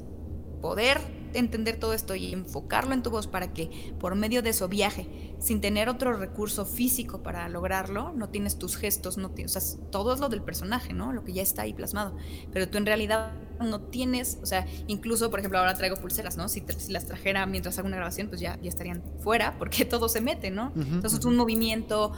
[0.61, 4.67] poder entender todo esto y enfocarlo en tu voz para que por medio de eso
[4.67, 9.59] viaje sin tener otro recurso físico para lograrlo, no tienes tus gestos, no tienes, o
[9.59, 11.13] sea, todo es lo del personaje, ¿no?
[11.13, 12.15] Lo que ya está ahí plasmado,
[12.51, 16.49] pero tú en realidad no tienes, o sea, incluso, por ejemplo, ahora traigo pulseras, ¿no?
[16.49, 20.21] Si, las trajera mientras hago una grabación, pues ya, ya estarían fuera, porque todo se
[20.21, 20.73] mete, ¿no?
[20.75, 22.11] Entonces, un movimiento,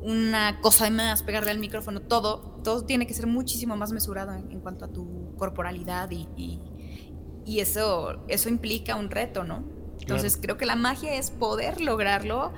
[0.00, 4.34] una cosa de más, pegarle al micrófono, todo, todo tiene que ser muchísimo más mesurado
[4.34, 6.60] en, cuanto a tu corporalidad y, y
[7.60, 9.64] eso, eso implica un reto, ¿no?
[10.00, 12.52] Entonces creo que la magia es poder lograrlo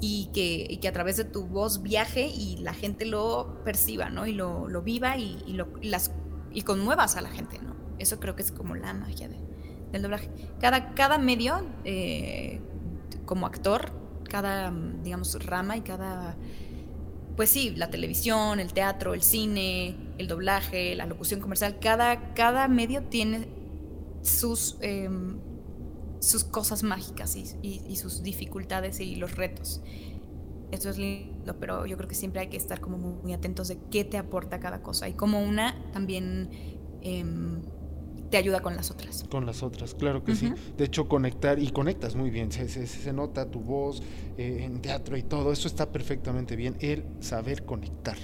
[0.00, 4.26] y que, que, a través de tu voz viaje y la gente lo perciba, ¿no?
[4.26, 6.12] Y lo, lo viva y, y, lo, las,
[6.52, 7.74] y conmuevas a la gente, ¿no?
[7.98, 10.30] Eso creo que es como la magia del doblaje.
[10.60, 12.60] Cada, cada medio, eh,
[13.26, 13.92] como actor,
[14.28, 14.72] cada,
[15.02, 16.36] digamos, rama y cada...
[17.36, 22.66] Pues sí, la televisión, el teatro, el cine, el doblaje, la locución comercial, cada, cada
[22.66, 23.57] medio tiene
[24.22, 25.08] sus, eh,
[26.20, 29.80] sus cosas mágicas y, y, sus dificultades y los retos.
[30.70, 33.78] Eso es lindo, pero yo creo que siempre hay que estar como muy, atentos de
[33.90, 36.50] qué te aporta cada cosa y cómo una también
[37.00, 37.24] eh,
[38.30, 39.24] te ayuda con las otras.
[39.30, 40.52] Con las otras, claro que sí.
[40.76, 44.02] De hecho, conectar y conectas muy bien, se, se, se nota tu voz
[44.36, 48.18] eh, en teatro y todo, eso está perfectamente bien, el saber conectar.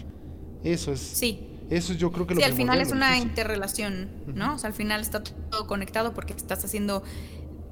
[0.63, 1.01] Eso es...
[1.01, 1.54] Sí.
[1.71, 4.55] Eso yo creo que sí, lo al final es una interrelación, ¿no?
[4.55, 7.03] O sea, al final está todo conectado porque estás haciendo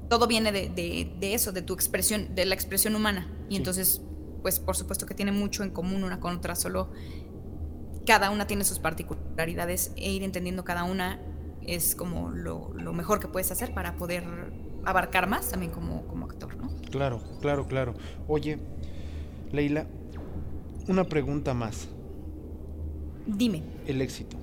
[0.09, 3.27] todo viene de, de, eso, de tu expresión, de la expresión humana.
[3.49, 4.01] Y entonces,
[4.41, 6.91] pues por supuesto que tiene mucho en común una con otra, solo
[8.05, 11.19] cada una tiene sus particularidades e ir entendiendo cada una
[11.65, 14.23] es como lo, lo mejor que puedes hacer para poder
[14.85, 16.69] abarcar más también como, como actor, ¿no?
[16.91, 17.93] Claro, claro, claro.
[18.27, 18.59] Oye,
[19.51, 19.87] Leila,
[20.87, 21.87] una pregunta más.
[23.25, 23.63] Dime.
[23.87, 24.37] El éxito.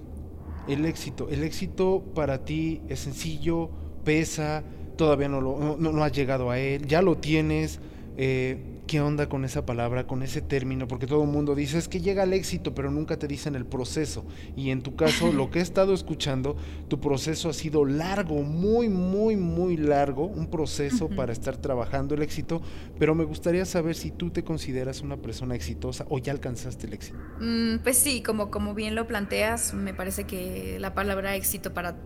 [0.68, 1.28] El éxito.
[1.30, 3.70] El éxito para ti es sencillo,
[4.04, 4.62] pesa,
[4.96, 7.80] todavía no, lo, no, no has llegado a él, ya lo tienes.
[8.16, 10.88] Eh, ¿Qué onda con esa palabra, con ese término?
[10.88, 13.64] Porque todo el mundo dice es que llega al éxito, pero nunca te dicen el
[13.64, 14.24] proceso.
[14.56, 16.56] Y en tu caso, lo que he estado escuchando,
[16.88, 22.22] tu proceso ha sido largo, muy, muy, muy largo, un proceso para estar trabajando el
[22.22, 22.62] éxito,
[22.98, 26.94] pero me gustaría saber si tú te consideras una persona exitosa o ya alcanzaste el
[26.94, 27.16] éxito.
[27.38, 31.96] Mm, pues sí, como, como bien lo planteas, me parece que la palabra éxito para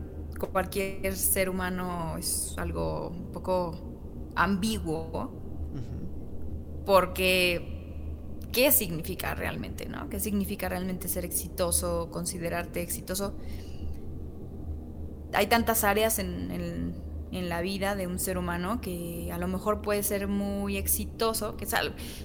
[0.53, 5.45] cualquier ser humano es algo un poco ambiguo,
[6.85, 7.75] porque
[8.53, 10.09] ¿qué significa realmente, no?
[10.09, 13.35] ¿Qué significa realmente ser exitoso, considerarte exitoso?
[15.33, 16.51] Hay tantas áreas en,
[17.33, 21.57] en, la vida de un ser humano que a lo mejor puede ser muy exitoso,
[21.57, 21.67] que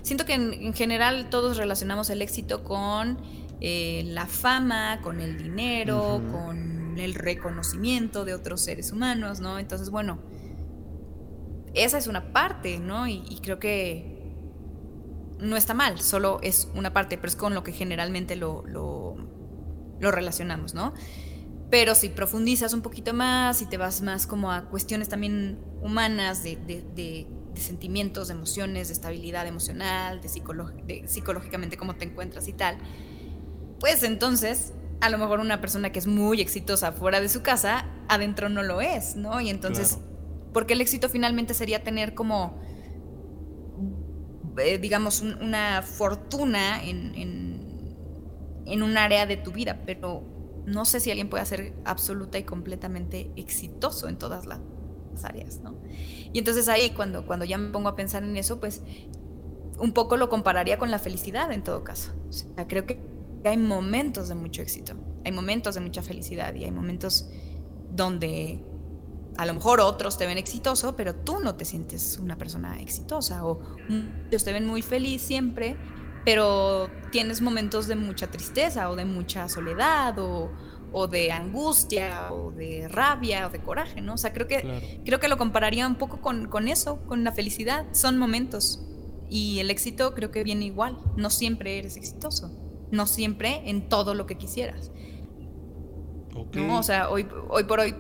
[0.03, 3.17] siento que en, general todos relacionamos el éxito con
[3.59, 9.57] eh, la fama, con el dinero, con el reconocimiento de otros seres humanos, ¿no?
[9.57, 10.19] Entonces, bueno,
[11.73, 13.07] esa es una parte, ¿no?
[13.07, 14.18] Y, creo que
[15.39, 19.15] no está mal, solo es una parte, pero es con lo que generalmente lo, lo,
[19.99, 20.93] relacionamos, ¿no?
[21.69, 26.43] Pero si profundizas un poquito más y te vas más como a cuestiones también humanas,
[26.43, 30.29] de, de, sentimientos, de emociones, de estabilidad emocional, de,
[30.85, 32.77] de psicológicamente cómo te encuentras y tal,
[33.79, 37.85] pues entonces a lo mejor una persona que es muy exitosa fuera de su casa,
[38.07, 39.39] adentro no lo es, ¿no?
[39.39, 39.99] Y entonces,
[40.53, 42.59] porque el éxito finalmente sería tener como,
[44.81, 47.95] digamos, una fortuna en, en,
[48.65, 50.23] en, un área de tu vida, pero
[50.65, 54.59] no sé si alguien puede ser absoluta y completamente exitoso en todas las
[55.23, 55.75] áreas, ¿no?
[56.33, 58.81] Y entonces ahí, cuando, cuando ya me pongo a pensar en eso, pues
[59.79, 62.11] un poco lo compararía con la felicidad en todo caso.
[62.29, 62.99] O sea, creo que
[63.45, 64.93] hay momentos de mucho éxito,
[65.23, 67.29] hay momentos de mucha felicidad y hay momentos
[67.91, 68.63] donde
[69.39, 73.45] a lo mejor otros te ven exitoso, pero tú no te sientes una persona exitosa
[73.45, 73.61] o
[74.27, 75.77] ellos te ven muy feliz siempre,
[76.25, 80.51] pero tienes momentos de mucha tristeza o de mucha soledad o,
[80.91, 84.15] o de angustia o de rabia o de coraje, ¿no?
[84.15, 87.31] O sea, creo que, creo que lo compararía un poco con, con eso, con la
[87.31, 87.85] felicidad.
[87.93, 88.85] Son momentos
[89.29, 90.97] y el éxito creo que viene igual.
[91.15, 92.51] No siempre eres exitoso
[92.91, 94.91] no siempre en todo lo que quisieras.
[96.53, 96.79] ¿No?
[96.79, 97.95] O sea, hoy, hoy por hoy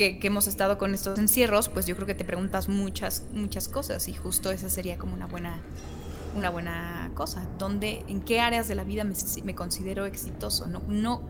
[0.00, 4.08] que, hemos estado con estos encierros, pues yo creo que te preguntas muchas, muchas cosas
[4.08, 5.60] y justo esa sería como una buena,
[6.34, 7.46] una buena cosa.
[7.58, 10.66] ¿Dónde, en qué áreas de la vida me, considero exitoso?
[10.66, 11.28] No, no,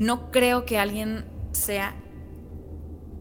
[0.00, 1.94] no creo que alguien sea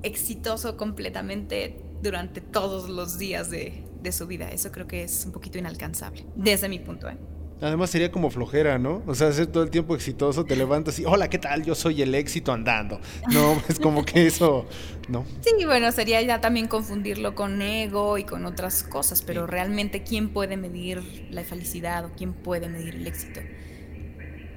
[0.02, 4.50] exitoso completamente durante todos los días de, de su vida.
[4.50, 7.18] Eso creo que es un poquito inalcanzable, desde mi punto de ¿eh?
[7.60, 9.02] Además sería como flojera, ¿no?
[9.08, 11.64] O sea, ser todo el tiempo exitoso, te levantas y, hola, ¿qué tal?
[11.64, 13.00] Yo soy el éxito andando.
[13.32, 14.68] No, es como que eso,
[15.10, 15.26] ¿no?
[15.42, 20.30] Sí, bueno, sería ya también confundirlo con ego y con otras cosas, pero realmente, ¿quién
[20.30, 23.42] puede medir la felicidad o quién puede medir el éxito?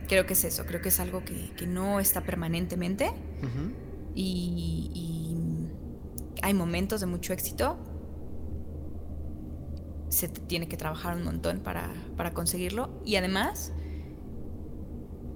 [0.07, 3.13] Creo que es eso, creo que es algo que, no está permanentemente
[4.15, 5.37] y, y
[6.43, 7.79] hay momentos de mucho éxito
[10.11, 12.91] se tiene que trabajar un montón para, para, conseguirlo.
[13.05, 13.73] Y además,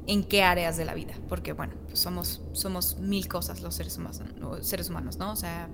[0.07, 1.14] en qué áreas de la vida.
[1.29, 4.20] Porque, bueno, pues somos, somos mil cosas los seres humanos,
[4.66, 5.33] seres humanos, ¿no?
[5.33, 5.68] O sea,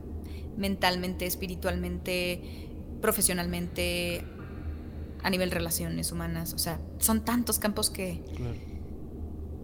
[0.57, 2.69] mentalmente, espiritualmente,
[3.01, 4.23] profesionalmente,
[5.23, 6.53] a nivel relaciones humanas.
[6.53, 8.23] O sea, son tantos campos que...
[8.37, 8.55] Claro.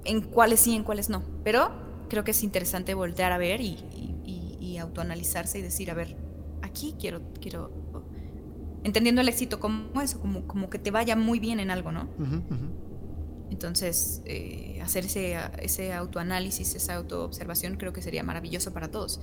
[0.06, 1.22] En cuáles sí, en cuáles no.
[1.44, 3.76] Pero creo que es interesante voltear a ver y,
[4.24, 6.16] y, y autoanalizarse y decir, a ver,
[6.62, 7.70] aquí quiero, quiero,
[8.86, 12.08] entendiendo el éxito como eso, como, como que te vaya muy bien en algo, ¿no?
[13.50, 19.20] Entonces, eh, hacer ese, ese autoanálisis, esa autoobservación, creo que sería maravilloso para todos.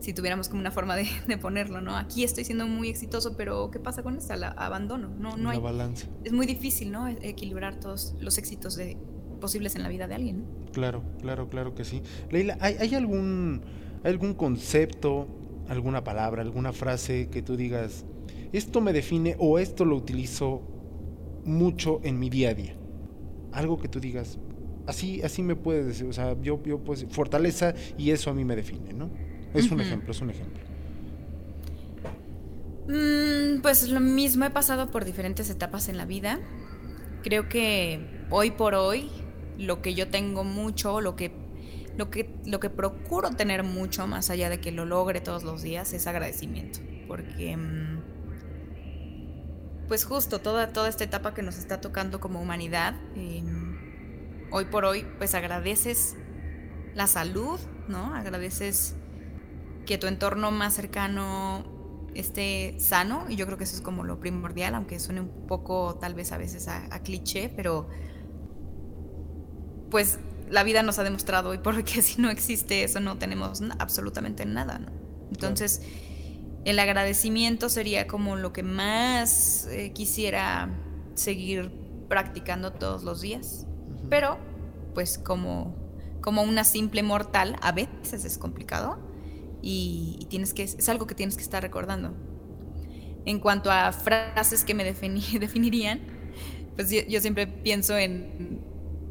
[0.00, 1.96] Si tuviéramos como una forma de, de ponerlo, ¿no?
[1.96, 4.36] Aquí estoy siendo muy exitoso, pero ¿qué pasa con esta?
[4.36, 5.08] La abandono.
[5.18, 5.58] No, no hay.
[5.58, 6.06] balanza.
[6.24, 7.08] Es muy difícil, ¿no?
[7.08, 8.96] E- Equilibrar todos los éxitos de,
[9.40, 10.40] posibles en la vida de alguien.
[10.40, 10.72] ¿no?
[10.72, 12.02] Claro, claro, claro que sí.
[12.30, 13.62] Leila, ¿hay, hay algún,
[14.04, 15.26] hay algún concepto,
[15.68, 18.04] alguna palabra, alguna frase que tú digas,
[18.52, 20.62] esto me define o esto lo utilizo
[21.44, 22.76] mucho en mi día a día?
[23.52, 24.38] Algo que tú digas,
[24.86, 28.44] así, así me puedes decir, o sea, yo, yo pues, fortaleza y eso a mí
[28.44, 29.10] me define, ¿no?
[29.54, 30.62] Es un ejemplo, es un ejemplo.
[32.88, 36.40] Mm, pues lo mismo he pasado por diferentes etapas en la vida.
[37.22, 39.08] Creo que hoy por hoy
[39.58, 41.32] lo que yo tengo mucho, lo que
[41.96, 45.62] lo que lo que procuro tener mucho más allá de que lo logre todos los
[45.62, 47.95] días es agradecimiento, porque mm,
[49.88, 53.42] pues justo toda toda esta etapa que nos está tocando como humanidad, eh,
[54.50, 56.16] hoy por hoy pues agradeces
[56.94, 58.14] la salud, ¿no?
[58.14, 58.94] Agradeces
[59.84, 61.64] que tu entorno más cercano
[62.14, 65.96] esté sano y yo creo que eso es como lo primordial, aunque suene un poco
[66.00, 67.88] tal vez a veces a, a cliché, pero
[69.90, 70.18] pues
[70.48, 73.62] la vida nos ha demostrado hoy por hoy que si no existe eso no tenemos
[73.78, 74.90] absolutamente nada, ¿no?
[75.30, 75.82] Entonces
[76.66, 80.70] el agradecimiento sería como lo que más eh, quisiera
[81.14, 81.70] seguir
[82.08, 83.66] practicando todos los días,
[84.10, 84.38] pero
[84.94, 85.76] pues como
[86.20, 88.98] como una simple mortal a veces es complicado
[89.62, 92.14] y, y tienes que es algo que tienes que estar recordando.
[93.24, 96.00] En cuanto a frases que me defini- definirían,
[96.76, 98.60] pues yo, yo siempre pienso en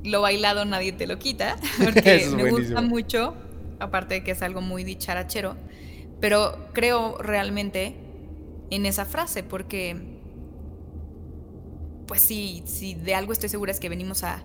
[0.03, 3.35] lo bailado nadie te lo quita, porque es me gusta mucho,
[3.79, 5.57] aparte de que es algo muy dicharachero,
[6.25, 7.95] pero creo realmente
[8.71, 10.17] en esa frase, porque
[12.07, 14.43] pues sí, sí, de algo estoy segura es que venimos a,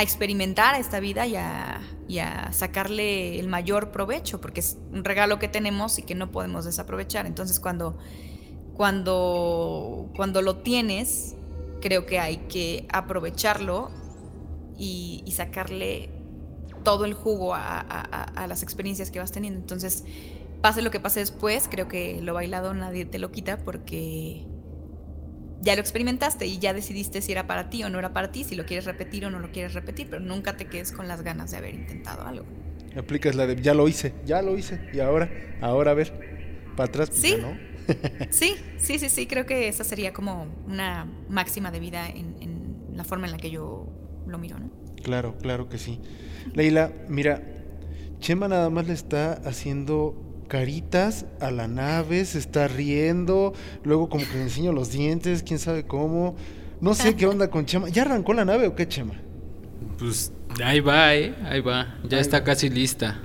[0.00, 5.98] experimentar esta vida y a, sacarle el mayor provecho, porque es un regalo que tenemos
[5.98, 7.26] y que no podemos desaprovechar.
[7.26, 7.98] Entonces cuando,
[8.74, 11.34] cuando, cuando lo tienes,
[11.80, 13.90] creo que hay que aprovecharlo
[14.78, 16.10] y, sacarle
[16.84, 19.58] todo el jugo a las experiencias que vas teniendo.
[19.58, 20.04] Entonces,
[20.60, 24.44] pase lo que pase después, creo que lo bailado nadie te lo quita porque
[25.60, 28.44] ya lo experimentaste y ya decidiste si era para ti o no era para ti,
[28.44, 31.22] si lo quieres repetir o no lo quieres repetir, pero nunca te quedes con las
[31.22, 32.46] ganas de haber intentado algo.
[32.96, 35.28] Aplicas la de, ya lo hice, ya lo hice, y ahora,
[35.60, 36.12] ahora a ver,
[36.76, 37.30] para atrás, pues Sí.
[37.32, 37.58] ya no.
[38.30, 42.96] Sí, sí, sí, sí, creo que esa sería como una máxima de vida en, en
[42.96, 43.86] la forma en la que yo
[44.26, 44.70] lo miro, ¿no?
[45.02, 46.00] Claro, claro que sí.
[46.54, 47.42] Leila, mira,
[48.20, 53.52] Chema nada más le está haciendo caritas a la nave, se está riendo,
[53.84, 56.36] luego como que le enseño los dientes, quién sabe cómo.
[56.80, 57.88] No sé qué onda con Chema.
[57.88, 59.14] ¿Ya arrancó la nave o qué, Chema?
[59.98, 60.32] Pues
[60.64, 61.34] ahí va, ¿eh?
[61.44, 61.98] Ahí va.
[62.08, 62.44] Ya Ahí está va.
[62.44, 63.20] casi lista.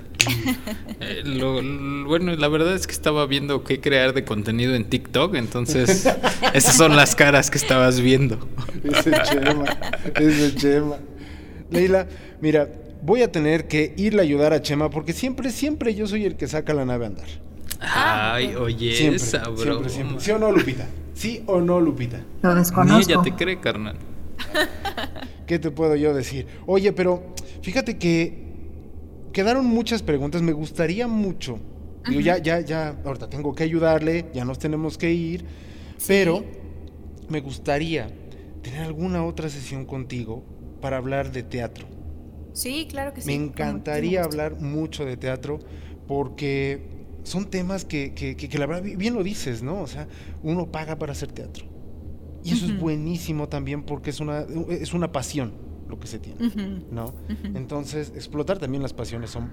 [1.00, 4.84] Eh, lo- lo- bueno, la verdad es que estaba viendo qué crear de contenido en
[4.88, 6.06] TikTok, entonces
[6.54, 8.38] esas son las caras que estabas viendo.
[8.82, 9.64] Ese Chema,
[10.16, 10.96] ese Chema.
[11.70, 12.06] Leila,
[12.40, 12.68] mira,
[13.04, 16.36] voy a tener que irle a ayudar a Chema porque siempre, siempre yo soy el
[16.36, 17.26] que saca la nave a andar.
[17.80, 19.88] Ay, oye, Siempre, esa siempre, broma.
[19.88, 20.20] siempre.
[20.20, 20.86] ¿Sí o no, Lupita?
[21.12, 22.20] ¿Sí o no, Lupita?
[22.42, 23.12] Lo Ni desconozco.
[23.12, 23.96] ella te cree, carnal.
[25.46, 26.46] ¿Qué te puedo yo decir?
[26.66, 28.42] Oye, pero fíjate que
[29.32, 30.40] quedaron muchas preguntas.
[30.40, 31.58] Me gustaría mucho.
[32.08, 35.44] Digo, ya, ya, ya, ahorita tengo que ayudarle, ya nos tenemos que ir.
[36.06, 36.44] Pero
[37.28, 38.08] me gustaría
[38.62, 40.42] tener alguna otra sesión contigo
[40.80, 41.86] para hablar de teatro.
[42.54, 43.26] Sí, claro que sí.
[43.26, 45.58] me encantaría hablar mucho de teatro
[46.08, 46.80] porque
[47.24, 49.80] son temas que, que- que- que la verdad, bi- bien lo dices, ¿no?
[49.82, 50.06] O sea,
[50.42, 51.66] uno paga para hacer teatro.
[52.44, 55.52] Y eso es buenísimo también porque es una, es una pasión
[55.88, 56.50] lo que se tiene,
[56.90, 57.12] ¿no?
[57.54, 59.50] Entonces, explotar también las pasiones son,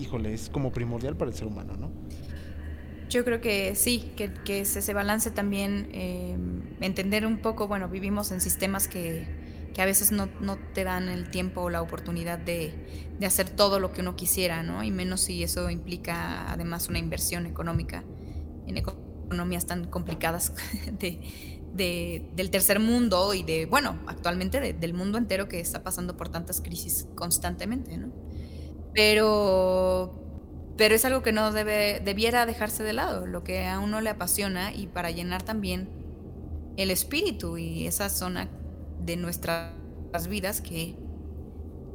[0.00, 1.90] híjole, es como primordial para el ser humano, ¿no?
[3.08, 6.36] Yo creo que sí, que, que es ese balance también, eh,
[6.80, 9.24] entender un poco, bueno, vivimos en sistemas que,
[9.74, 13.50] que a veces no, no te dan el tiempo o la oportunidad de, de hacer
[13.50, 14.82] todo lo que uno quisiera, ¿no?
[14.84, 18.04] Y menos si eso implica además una inversión económica
[18.66, 20.54] en economías tan complicadas
[20.92, 21.20] de,
[21.72, 26.16] de- del tercer mundo y de, bueno, actualmente de- del mundo entero que está pasando
[26.16, 28.12] por tantas crisis constantemente, ¿no?
[28.94, 30.12] Pero,
[30.76, 34.10] pero es algo que no debe, debiera dejarse de lado, lo que a uno le
[34.10, 35.88] apasiona y para llenar también
[36.76, 38.50] el espíritu y esa zona
[39.04, 39.72] de nuestras
[40.28, 40.96] vidas que,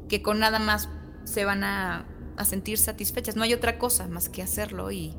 [0.09, 0.89] que con nada más
[1.23, 3.35] se van a, a sentir satisfechas.
[3.35, 5.15] No hay otra cosa más que hacerlo y,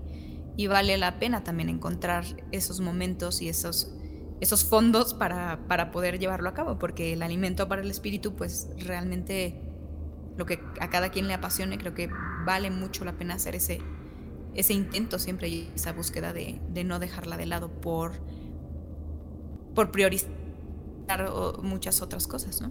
[0.57, 3.93] y vale la pena también encontrar esos momentos y esos,
[4.41, 8.69] esos fondos para, para, poder llevarlo a cabo, porque el alimento para el espíritu, pues
[8.79, 9.61] realmente
[10.37, 12.09] lo que a cada quien le apasione, creo que
[12.45, 13.81] vale mucho la pena hacer ese,
[14.55, 18.13] ese intento siempre y esa búsqueda de, de no dejarla de lado por,
[19.75, 20.31] por priorizar
[21.63, 22.71] muchas otras cosas, ¿no?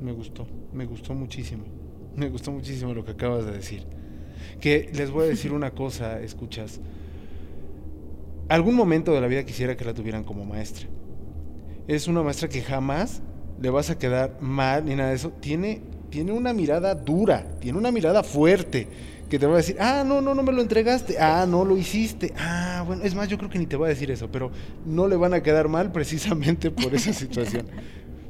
[0.00, 1.64] Me gustó, me gustó muchísimo.
[2.16, 3.86] Me gustó muchísimo lo que acabas de decir.
[4.58, 6.80] Que les voy a decir una cosa, escuchas.
[8.48, 10.86] Algún momento de la vida quisiera que la tuvieran como maestra.
[11.88, 13.20] Es una maestra que jamás
[13.60, 15.30] le vas a quedar mal ni nada de eso.
[15.40, 18.88] Tiene, tiene una mirada dura, tiene una mirada fuerte
[19.28, 21.76] que te va a decir, ah, no, no, no me lo entregaste, ah, no lo
[21.76, 24.50] hiciste, ah, bueno, es más, yo creo que ni te va a decir eso, pero
[24.84, 27.66] no le van a quedar mal precisamente por esa situación.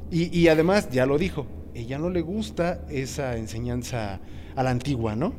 [0.09, 4.19] Y, y además, ya lo dijo, ella no le gusta esa enseñanza
[4.55, 5.33] a la antigua, ¿no?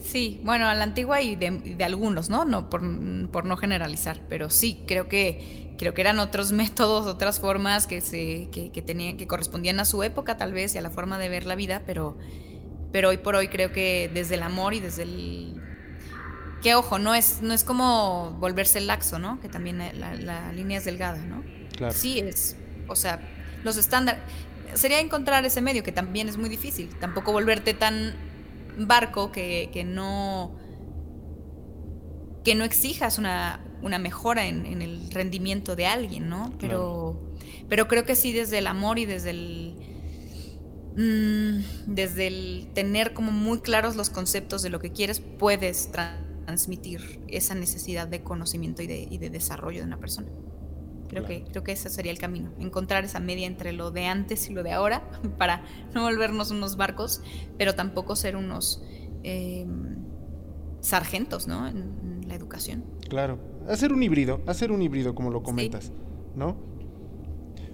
[0.00, 2.44] Sí, bueno, a la antigua y de, de algunos, ¿no?
[2.44, 2.80] no por,
[3.30, 8.00] por, no generalizar, pero sí, creo que, creo que eran otros métodos, otras formas que,
[8.00, 11.18] se, que, que, tenían, que correspondían a su época tal vez y a la forma
[11.18, 12.16] de ver la vida, pero,
[12.92, 15.62] pero hoy por hoy creo que desde el amor y desde el...
[16.62, 19.40] Que ojo, no es, no es como volverse laxo, ¿no?
[19.40, 21.44] Que también la, la línea es delgada, ¿no?
[21.76, 21.94] Claro.
[21.94, 22.56] Sí es,
[22.88, 23.20] o sea,
[23.62, 24.20] los estándares...
[24.74, 26.88] Sería encontrar ese medio, que también es muy difícil.
[27.00, 28.14] Tampoco volverte tan
[28.76, 30.56] barco que, que no
[32.44, 36.52] que no exijas una, una mejora en, en, el rendimiento de alguien, ¿no?
[36.58, 37.66] Pero, claro.
[37.68, 39.74] pero creo que sí desde el amor y desde el
[40.98, 47.20] mmm, desde el tener como muy claros los conceptos de lo que quieres, puedes transmitir
[47.28, 50.28] esa necesidad de conocimiento y de, y de desarrollo de una persona.
[51.08, 51.44] Creo, claro.
[51.44, 54.52] que, creo que ese sería el camino, encontrar esa media entre lo de antes y
[54.52, 55.62] lo de ahora para
[55.94, 57.22] no volvernos unos barcos,
[57.56, 58.82] pero tampoco ser unos
[59.22, 59.66] eh,
[60.80, 61.66] sargentos ¿no?
[61.66, 62.84] En, en, la educación.
[63.08, 63.38] Claro,
[63.68, 65.92] hacer un híbrido, hacer un híbrido como lo comentas, sí.
[66.36, 66.58] ¿no?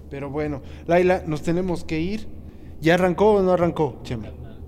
[0.09, 2.34] Pero bueno, Laila, nos tenemos que ir.
[2.81, 4.27] ¿Ya arrancó o no arrancó, Chema?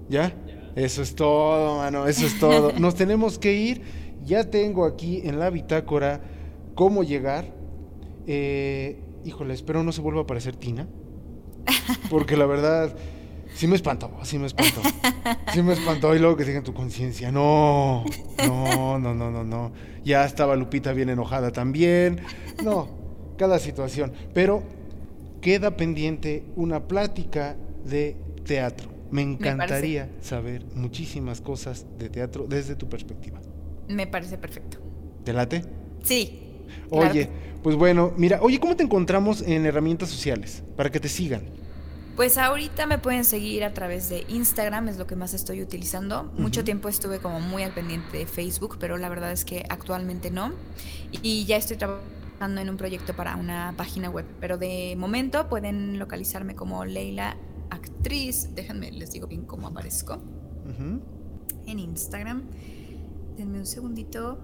[0.09, 0.33] ¿Ya?
[0.75, 2.71] Eso es todo, mano, eso es todo.
[2.79, 3.81] Nos tenemos que ir.
[4.25, 6.21] Ya tengo aquí en la bitácora
[6.75, 7.57] cómo llegar
[8.27, 10.85] eh, híjole, espero no se vuelva a aparecer Tina.
[12.09, 12.93] Porque la verdad,
[13.53, 14.81] sí me espantó, sí me espantó.
[15.53, 17.31] Sí me espantó y luego que digan tu conciencia.
[17.31, 18.03] No,
[18.45, 19.71] no, no, no, no, no.
[20.03, 22.21] Ya estaba Lupita bien enojada también.
[22.63, 22.89] No,
[23.37, 24.11] cada situación.
[24.33, 24.63] Pero
[25.41, 27.55] queda pendiente una plática
[27.89, 28.89] de teatro.
[29.11, 33.39] Me encantaría me saber muchísimas cosas de teatro desde tu perspectiva.
[33.87, 34.79] Me parece perfecto.
[35.23, 35.63] ¿Te late?
[36.03, 36.39] Sí.
[36.89, 37.59] Oye, claro.
[37.63, 41.43] pues bueno, mira, oye, ¿cómo te encontramos en herramientas sociales para que te sigan?
[42.17, 46.23] Pues ahorita me pueden seguir a través de Instagram, es lo que más estoy utilizando.
[46.23, 46.41] Uh -huh.
[46.41, 50.31] Mucho tiempo estuve como muy al pendiente de Facebook, pero la verdad es que actualmente
[50.31, 50.51] no.
[51.21, 55.99] Y ya estoy trabajando en un proyecto para una página web, pero de momento pueden
[55.99, 57.37] localizarme como Leila
[57.69, 58.49] Actriz.
[58.55, 60.15] Déjenme, les digo bien cómo aparezco.
[60.15, 61.01] Uh -huh.
[61.65, 62.43] En Instagram.
[63.37, 64.39] Denme un segundito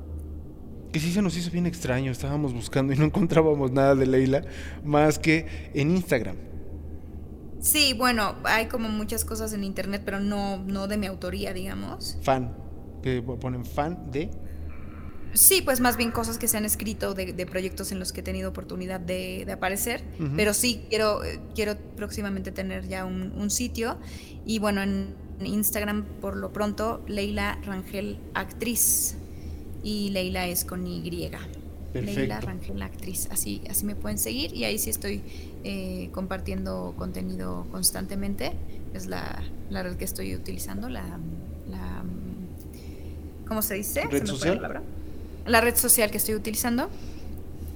[0.94, 4.44] que sí se nos hizo bien extraño, estábamos buscando y no encontrábamos nada de Leila
[4.84, 6.36] más que en Instagram.
[7.60, 12.20] Sí, bueno, hay como muchas cosas en internet, pero no, no de mi autoría, digamos.
[12.22, 12.56] Fan,
[13.02, 14.30] que ponen fan de...
[15.34, 18.22] Sí, pues más bien cosas que se han escrito de, de proyectos en los que
[18.22, 20.36] he tenido oportunidad de, de aparecer, uh -huh.
[20.36, 21.22] pero sí, quiero,
[21.56, 23.98] quiero próximamente tener ya un, un sitio
[24.46, 29.16] y bueno, en Instagram por lo pronto, Leila Rangel Actriz
[29.84, 31.30] y Leila es con Y.
[31.92, 32.20] Perfecto.
[32.22, 33.28] Leila Rangel, actriz.
[33.30, 35.22] Así, así me pueden seguir y ahí sí estoy
[35.64, 38.54] eh, compartiendo contenido constantemente.
[38.96, 41.04] Es la, la, red que estoy utilizando, la,
[41.70, 42.04] la
[43.48, 44.06] ¿cómo se dice?
[44.10, 44.82] ¿Red ¿Se social?
[45.46, 46.90] La, red social que estoy utilizando.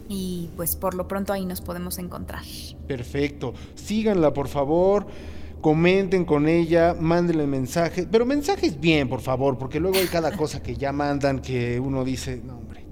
[0.10, 2.44] Y pues por lo pronto ahí nos podemos encontrar.
[2.88, 3.54] Perfecto.
[3.76, 5.08] Síganla, por favor
[5.62, 10.62] comenten con ella, mándenle mensajes, pero mensajes bien, por favor, porque luego hay cada cosa
[10.62, 12.86] que ya mandan que uno dice, no, hombre.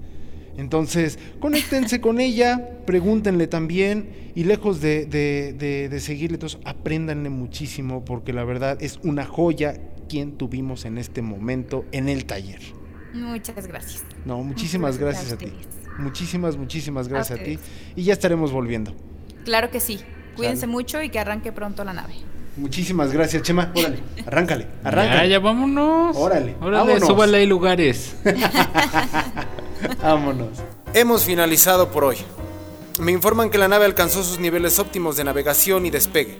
[0.56, 7.28] Entonces, conéctense con ella, pregúntenle también y lejos de, de, de, de seguirle, todos, apréndanle
[7.30, 12.60] muchísimo porque la verdad es una joya quien tuvimos en este momento en el taller.
[13.16, 14.04] Muchas gracias.
[14.24, 16.02] No, muchísimas Muchas gracias, gracias a, ti.
[16.02, 17.58] Muchísimas, muchísimas gracias a, a ti.
[17.94, 18.94] Y ya estaremos volviendo.
[19.44, 20.00] Claro que sí.
[20.36, 22.14] Cuídense mucho y que arranque pronto la nave.
[22.56, 23.70] Muchísimas gracias, Chema.
[23.74, 25.22] Órale, arráncale, arráncale.
[25.22, 26.16] Ya, ya, vámonos.
[26.16, 27.08] Órale, Órale, vámonos.
[27.08, 28.16] súbale ahí lugares.
[30.02, 30.58] vámonos.
[30.94, 32.16] Hemos finalizado por hoy.
[32.98, 36.38] Me informan que la nave alcanzó sus niveles óptimos de navegación y despegue.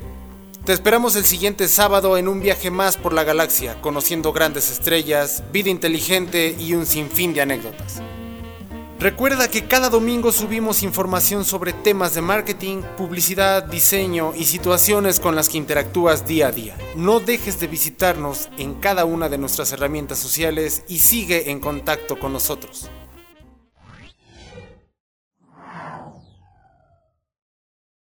[0.66, 5.44] Te esperamos el siguiente sábado en un viaje más por la galaxia, conociendo grandes estrellas,
[5.52, 8.02] vida inteligente y un sinfín de anécdotas.
[8.98, 15.36] Recuerda que cada domingo subimos información sobre temas de marketing, publicidad, diseño y situaciones con
[15.36, 16.76] las que interactúas día a día.
[16.96, 22.18] No dejes de visitarnos en cada una de nuestras herramientas sociales y sigue en contacto
[22.18, 22.90] con nosotros.